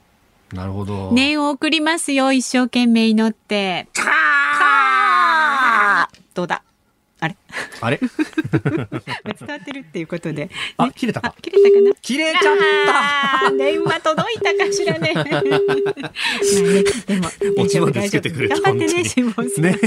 [0.53, 1.11] なるほど。
[1.11, 3.87] 念を送りますよ、一生懸命祈って。
[6.33, 6.63] どうだ
[7.21, 7.35] あれ？
[7.81, 7.99] あれ？
[8.59, 8.87] 伝
[9.47, 11.35] わってるっていうことで、ね、あ、切れたか？
[11.41, 11.91] 切れたかな？
[12.01, 12.57] 切れちゃっ
[13.45, 15.13] た 電話届いたかしらね。
[15.15, 18.47] まあね、でも、大丈夫、大丈夫。
[18.47, 19.63] 頑張ってね、シモンさん。
[19.63, 19.79] ね。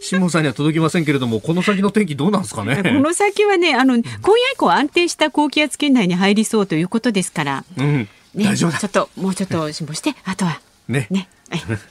[0.00, 2.76] シモンさんには届きませんけれども、この先の天気どうなんですかね？
[2.82, 7.64] この先はね、あの、今夜以降安定した高気圧圏内に入りそうということですから。
[7.76, 8.08] うん。
[8.34, 10.60] ね、大丈夫ちょっと、もうちょっと辛抱して、あとは。
[10.88, 11.08] ね。
[11.10, 11.28] ね。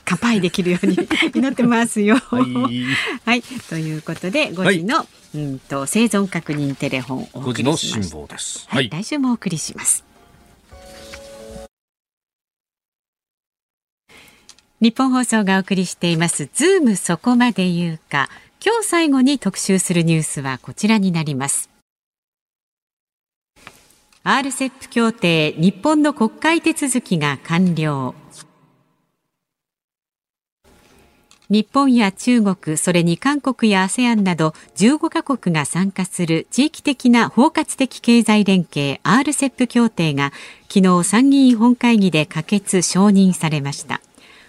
[0.04, 0.96] 乾杯できるように
[1.34, 2.16] 祈ってますよ。
[2.16, 2.84] はい、
[3.24, 8.66] はい、ということで5時の、はい、うんと生存確認テレフォンお送りしましです。
[8.68, 10.04] はい、来週もお送りします。
[14.80, 18.28] 日本放送がお送りしていますズームそこまで言うか。
[18.64, 21.68] 今日最後に特集するニュースはこちらになります。
[24.24, 28.14] RCEP 協定日本の国会手続きが完了
[31.50, 40.32] 日本や中国、それに韓国や ASEAN など15カ国が参加する地域的な包括的経済連携 RCEP 協定が
[40.68, 44.02] 昨日参議院本会議で可決承認されました。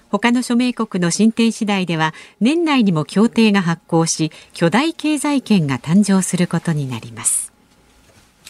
[0.10, 7.54] 他の署名国の進展次第では年内にも協定が発効し巨大経済圏が誕生することになります。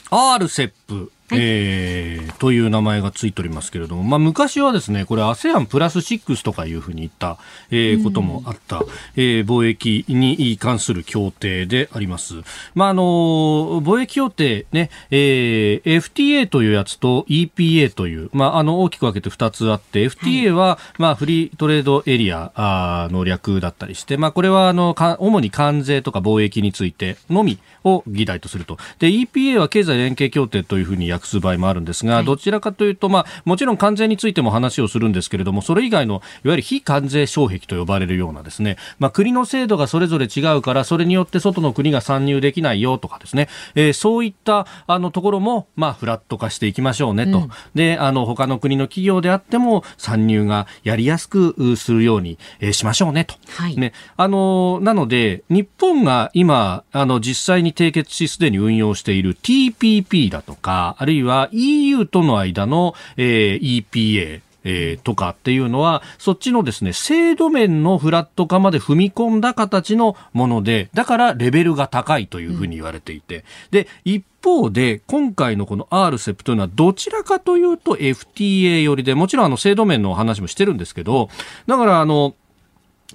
[0.09, 7.37] RCEP えー、という名前がついておりますけれども、まあ、昔はですね、これ ASEAN プラス6とかいうふうに言った、
[7.71, 12.35] えー、こともあった、うん、えー、貿易に関する協定であります。
[12.75, 28.77] まあ、あの、貿易協定ね、えー、FTA というやつと EPA という、まあ、あの、大きく分けて2つあって、FTA は、まあ、フリートレードエリアの略だったりして、まあ、これは、あの、主に関税とか貿易についてのみを議題とすると。
[28.99, 47.39] で、EPA は経済連携協定というふうに訳す場合もあるんですが、どちらかというと、まあ、もちろん関税についても話をするんですけれども、それ以外の、いわゆる非関税障壁と呼ばれるようなですね、まあ、国の制度がそれぞれ違うから、それによって外の国が参入できないよとかですね、えー、そういったあのところも、まあ、フラット化していきましょうねと。
[47.39, 53.35] うん、で、あの、他の国の企業であっても、参入がやりやすくするように、えー、しましょうねと。
[53.49, 53.93] はい、ね。
[54.17, 81.29] あの、なので、日本が今、あの、実際に締結しすでに運用している TPP だとか、あるいは EU との間の、えー、EPA、えー、とかっていうのは、そっちのですね、制度面のフラット化まで踏み込んだ形のもので、だからレベルが高いというふうに言われていて、うん、で、一方で、今回のこの RCEP というのはどちらかというと FTA よりで、もちろんあの制度面の話もしてるんですけど、
[81.67, 82.35] だからあの、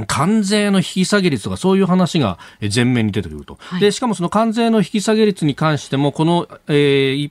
[0.09, 2.39] 関税の引き下げ率とかそういう話が
[2.75, 3.59] 前面に出てくると。
[3.61, 7.31] はい、で、しかもその関税の引き下げ率に関しても、この、えー、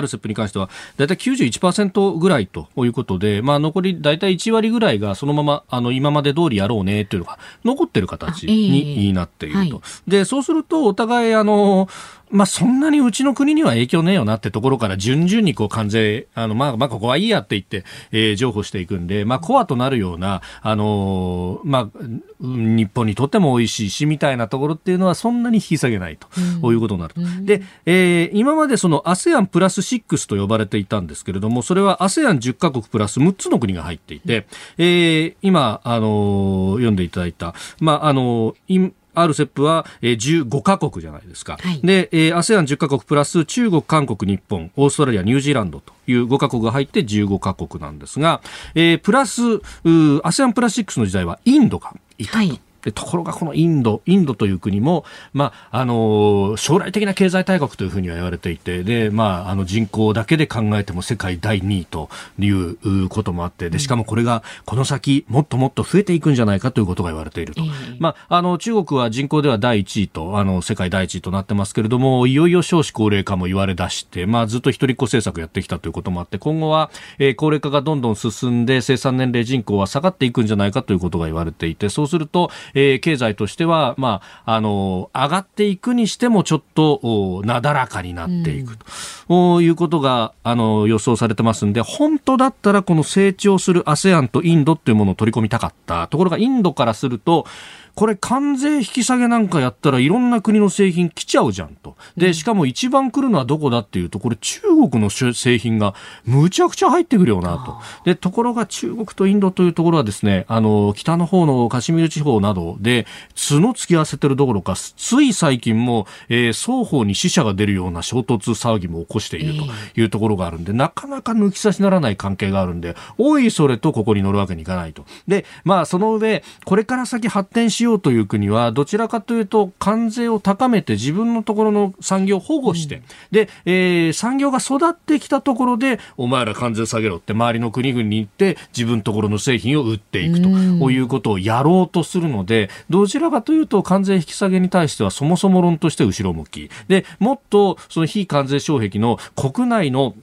[0.00, 9.82] RCEP に関しては、だいたい91%ぐらいということで、まあ、残りだいたい1割ぐらいがそのまま、あの、今まで通りやろうねというのが残ってる形になっていると。
[10.06, 11.88] で、そうすると、お互い、あの、
[12.34, 21.98] まあ、そんなにうちの国には影響ねえよなってところから順々にこう関税、あの、まあ、まあ、ここはいいやって言って、えー、譲歩していくんで、まあ、コアとなるような、あのー、まあ、
[22.40, 26.26] 日本にとっても美味しいし、みたいなところっていうのはそんなに引き下げないと、
[26.60, 27.14] うん、いうことになる。
[27.16, 41.58] うん、で、えー、今までその ASEAN プラス6と呼ばれていたんですけれども、それは ASEAN10 カ国プラス6つの国が入っていて、えー、今、あのー、読んでいただいた、まあ、あのー、RCEP は15カ国じゃないですか。
[41.60, 48.40] はい、で、ASEAN10 カ国プラス中国、韓国、日本、オーストラリア、ニュージーランドという5カ国が入って15カ国なんですが、
[48.74, 49.42] えー、プラス、
[49.84, 52.38] ASEAN プラス6の時代はインドがいたと。
[52.38, 67.62] はいでところがこのインド、インドという国も、まあ、あの、将来的な経済大国というふうには言われていて、で、まあ、あの人口だけで考えても世界第2位ということもあって、で、しかもこれがこの先もっともっと増えていくんじゃないかということが言われていると。
[67.98, 88.84] まあ、あの、中国は人口では第1位と、あの、世界第1位となってますけれども、いよいよ少子高齢化も言われ出して、まあ、ずっと一人っ子政策やってきたということもあって、今後は、えー、高齢化がどんどん進んで、生産年齢人口は下がっていくんじゃないかということが言われていて、そうすると、えー、経済としては、まあ、あの、上がっていくにしてもちょっと、なだらかになっていくと、
[89.28, 96.08] うん、いうことが、あの、予想されてますんで、本当だったらこの成長する ASEAN とインドっていうものを取り込みたかった。
[96.08, 97.46] ところがインドからすると、
[97.94, 101.96] これ関税引き下げなんかやったらいろんな国の製品来ちゃうじゃんと。
[102.16, 107.76] で、しかも一番来るのはどこだっていうと、これ中国の製品がむちゃくちゃ入ってくるよなと。
[108.04, 125.04] で、ところが中国とインドというところはですね、あの、北の方のカシミール地方などで角突き合わせてるどころか、つい最近も、えー、双方に死者が出るような衝突騒ぎも起こしているというところがあるんで、なかなか抜き差しならない関係があるんで、おいそれとここに乗るわけにいかないと。
[125.28, 146.70] で、まあその上、これから先発展しようという国は、どちらかというと、関税を高めて自分のところの産業を保護して、うん、で、えー、産業が育ってきたところで、お前ら関税下げろって周りの国々に行って、自分のところの製品を売っていくと、ういうことをやろうとするので、どちらかというと、関税引き下げに対してはそもそも論として後ろ向き。
[146.88, 150.14] で、もっと、その非関税障壁の国内の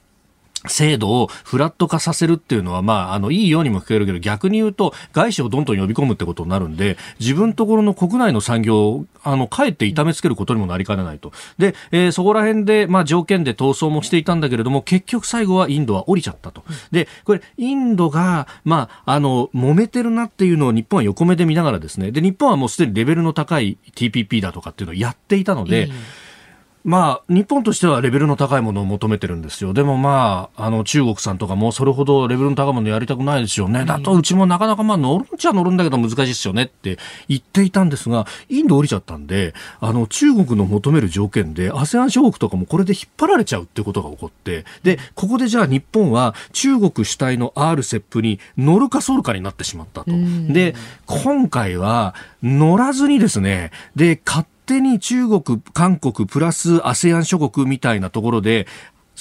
[0.67, 11.31] 制度をフラット化させるっていうのは、まあ、あの、いいようにも聞こえるけど、逆に言うと、外資をどんどん呼び込むってことになるんで、自分ところの国内の産業を、あの、かえって痛めつけることにもなりかねないと。
[11.57, 16.63] で、えー、そこら辺で、まあ、条件で闘争もしていたんだけれども、結局最後はインドは降りちゃったと。
[16.91, 25.89] で、これ、インドが、まあ、あの、揉めてるなっていうのを日本は横目で見ながらですね、で、日本はもうすでにレベルの高い TPP だとかっていうのをやっていたので、
[26.83, 29.73] まあ、日本としてはレベルの高いものを求めてるんですよ。
[29.73, 33.85] でもまあ、あの、中国さんとかもそれほどレベルの高いものやりたくないですよね。
[33.85, 50.11] だとうちもなかなかまあ乗るんちゃ乗るんだけど難しいですよねって言っていたんですが、インド降りちゃったんで、あの、中国の求める条件で、アセアン諸国とかもこれで引っ張られちゃうってことが起こって、で、ここでじゃあ日本は中国主体の RCEP に乗るかソルかになってしまったと。
[50.49, 50.75] で、
[51.05, 58.67] 今回は乗らずにですね、で、勝手に中国、韓国、プラス ASEAN 諸国みたいなところで、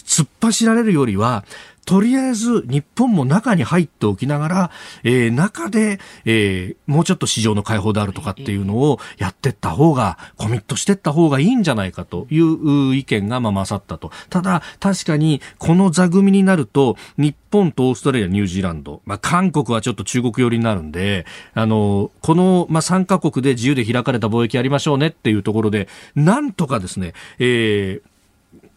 [0.05, 1.45] 突っ走られるよりは、
[1.91, 4.71] とりあえず日本も中に入っておきながら、
[5.03, 14.13] えー、中で、えー、もうちょっと市場の開放であるとかっていうのをやっていった方が、コミットしていった方がいいんじゃないかという意見がまあ勝ったと。
[14.29, 28.10] ただ、確かにこの座組になると、日本とオーストラリア、ニュージーランド、まあ、韓国はちょっと中国寄りになるんで、あの、この、まあ、3カ国で自由で開かれた貿易やりましょうねっていうところで、なんとかですね、えー、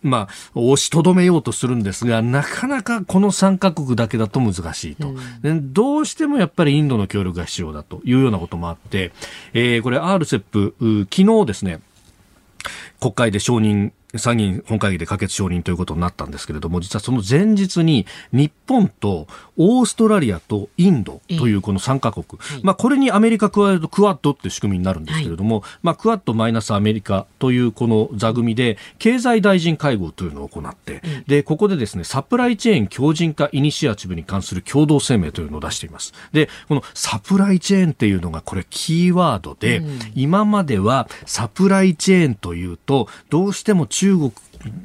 [0.04, 9.12] まあ、押しとどめようとするんですが、なかなかこの3カ国だけだと難しいと、うん、どうしてもやっぱりインドの協力が必要だというようなこともあって、
[9.54, 11.80] えー、これ RCEP、昨日ですね、
[13.00, 19.28] 国会で承認参議院本会議で可決承認ということになったんですけれども、実はその前日に日本と
[19.58, 36.14] オーストラリアとインドというこの3カ国、はい、まあこれにアメリカ加えるとクワッドっていう仕組みになるんですけれども、はい、まあクワッドマイナスアメリカというこの座組で経済大臣会合というのを行って、で、ここでですね、サプライチェーン強靭化イニシアチブに関する共同声明というのを出しています。
[36.32, 39.82] で、このサプライチェーンっていうのがこれキーワードで、
[40.16, 44.32] 今まではサプライチェーンというと、どうしても中国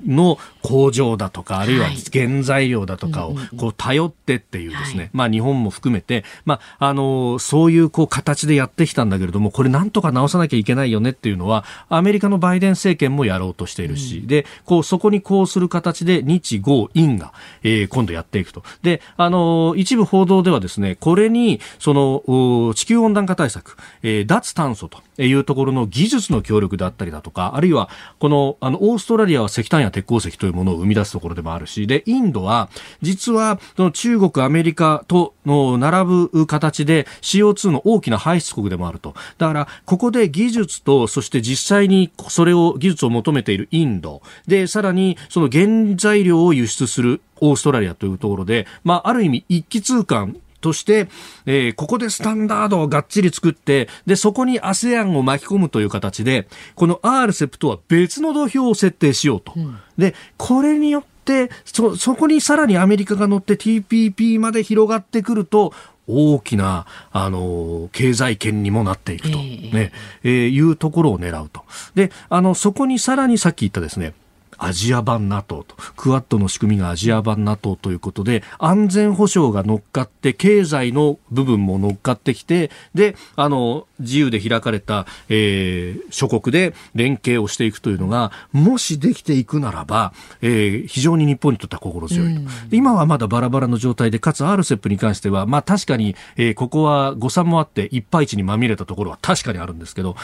[0.07, 18.63] の工場だとか、あるいは原材料だとかをこう頼ってっていうですね、はい、まあ日本も含めて、まああの、そういうこう形でやってきたんだけれども、これなんとか直さなきゃいけないよねっていうのは、アメリカのバイデン政権もやろうとしているし、うん、で、こうそこにこうする形で日豪印が、えー、今度やっていくと。
[18.83, 32.69] で、あの、一部報道ではですね、これに、その、地球温暖化対策、えー、脱炭素というところの技術の協力であったりだとか、あるいは、この、あの、オーストラリアは石炭や鉄鉱石というものを生み出すところでもあるし、で、インドは、
[33.03, 39.15] 実は、その中国、アメリカとの並ぶ形で CO2 の大きな排出国でもあると。
[39.39, 45.67] だから、ここで技術と、そして実際にそれを、技術を求めているインド、で、さらに、その原
[45.97, 51.09] 材料を輸出するオーストラリアというところで、まあ、ある意味一気通貫として、
[51.47, 59.53] えー、ここでスタンダードをがっちり作って、で、そこに ASEAN を巻き込むという形で、この RCEP とは別の土俵を設定しようと。
[59.57, 65.73] うん、で、これによって、そ、そこにさらにアメリカが乗って TPP まで広がってくると、
[66.09, 69.93] 大きな、あの、経済圏にもなっていくと、ね、
[70.25, 71.65] えー、いうところを狙うと。
[71.95, 74.15] で、あの、そこにさらにさっき言ったですね、
[74.59, 100.17] アジア版 NATO と、クワッドの仕組みがアジア版 NATO ということで、安全保障が乗っかって、経済の部分も乗っかってきて、で、あの、自由で開かれた、えー、諸国で連携をしていくというのが、もしできていくならば、えー、非常に日本にとっては心強いと、うん、今はまだバラバラの状態で、かつ RCEP に関しては、まあ確かに、えー、ここは誤算もあって、いっぱい地にまみれたところは確かにあるんですけど、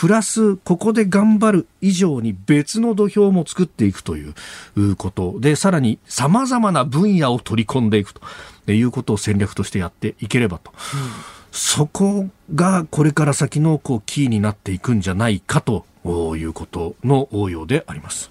[0.00, 10.70] プラス、ここで頑張る以上に別の土俵も作っていくということで、さらに様々な分野を取り込んでいくということを戦略としてやっていければと。
[10.70, 10.78] うん、
[11.52, 15.84] そこがこれから先のこうキーになっていくんじゃないかと
[16.34, 18.30] いうことの応用であります。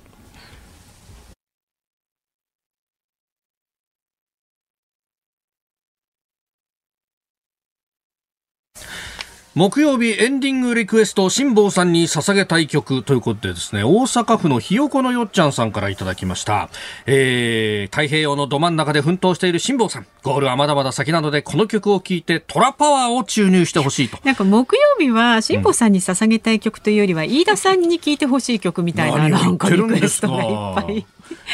[9.59, 16.69] 木曜日エンディングリクエスト辛坊さんに捧げたい曲ということでですね、大阪府のひよこのよっちゃんさんからいただきました。
[17.05, 20.07] えー、太平洋のど真ん中で奮闘している辛坊さん。
[20.23, 24.17] ゴールはまだまだ先なので、この曲を聴いてトラパワーを注入してほしいと。
[24.23, 31.05] なんか木曜日は辛坊さんに捧げたい曲というよりは、うん、飯田さんに聴いてほしい曲みたいな、なんかリクエストがいっぱい。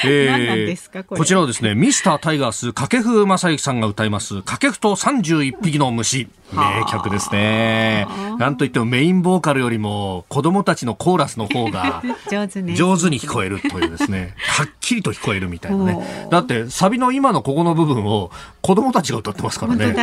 [0.03, 6.27] えー、ここちらはですね、ミスタータイガース、掛布正幸さんが歌います、掛布と31匹の虫。
[6.53, 8.07] 名曲ですね。
[8.37, 16.27] なんといってもメインボーカルよりも子供たちのコーラスの方が 上手,、ね、上手に聞こえるというですね、はっきりと聞こえるみたいなね。
[16.29, 18.31] だってサビの今のここの部分を
[18.61, 19.95] 子供たちが歌ってますからね。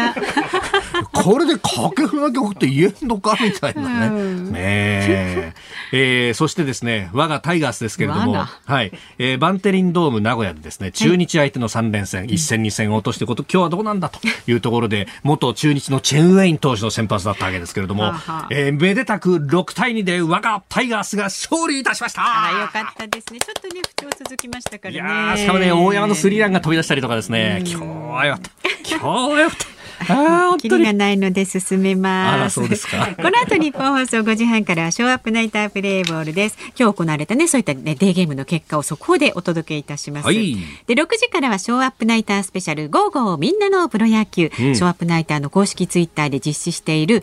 [1.13, 4.51] これで掛布の曲って言えんのかみたいなね。
[4.51, 5.53] ねえ
[5.93, 18.13] えー、そしてですね、我がタイガースですけれども、はい、えー、バンテリンドーム名古屋でですね、中日相手の3連戦、1戦2戦を落としてこと、今日はどうなんだというところで、元中日のチェンウェイン投手の先発だったわけですけれども、
[18.51, 23.39] えー、めでたく6対2で我がタイガースが勝利いたしましたあよかったですね。
[23.41, 24.97] ちょっとね、不調続きましたからね。
[24.97, 28.51] いやしかもね、大山のスリーランが飛び出したりとかですね、今日はよかった。
[28.89, 29.82] 今日はよかった。
[30.09, 32.55] あキリがないので進めます。
[32.55, 33.09] そうですか。
[33.17, 36.57] この後日本放送5時半からショーアップナイタープレイボールです。
[36.79, 40.27] 今日行われたね、そういったね、デーゲームの結果を速報でお届けいたします。
[40.27, 40.57] はい、
[40.87, 47.23] で、6時からはショーアップナイタースペシャル、ゴーゴーみんなのプロ野球、うん、ショーアップナイターの公式ツイッターで実施している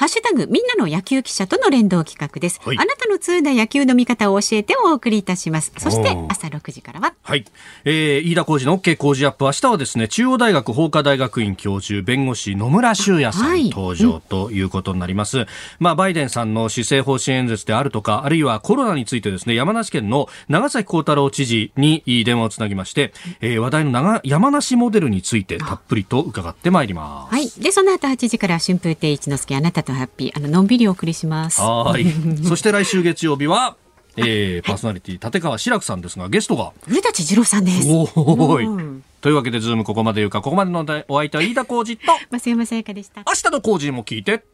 [0.00, 5.74] ハッシュタグみんなの野球記者との連動企画です、はい、あなたの通な野球の見方を教えてお送りいたします。
[5.76, 7.12] そして朝6時からは。
[7.22, 7.44] はい、
[7.84, 15.50] えー、飯田浩二の OK 工事アップ明日はですね中央大学法科大学院教授弁護士野村修也さん登場ということになります、はいうん、
[15.80, 23.12] まあバイデンさんの施政方針演説であるとかあるいはコロナについてですね山梨県の長崎幸太郎知事に電話をつなぎまして、
[23.42, 27.34] えー、話題の長山梨モデルについてたっぷりと伺ってまいります。
[27.34, 27.50] はい。
[27.62, 31.60] でその後8時から春風亭一之輔あなたとハッピーあののんびりお送りします。
[31.60, 32.06] はい。
[32.46, 33.76] そして来週月曜日は
[34.16, 36.72] えー、パーソナリティ立川志らくさんですがゲストが。
[36.84, 37.88] 古舘二郎さんです。
[38.16, 43.22] おい、うん、というわけでズームここまで言うかここまでのお相手は飯田浩二と増山さやかでした。
[43.26, 44.44] 明日の浩二も聞いて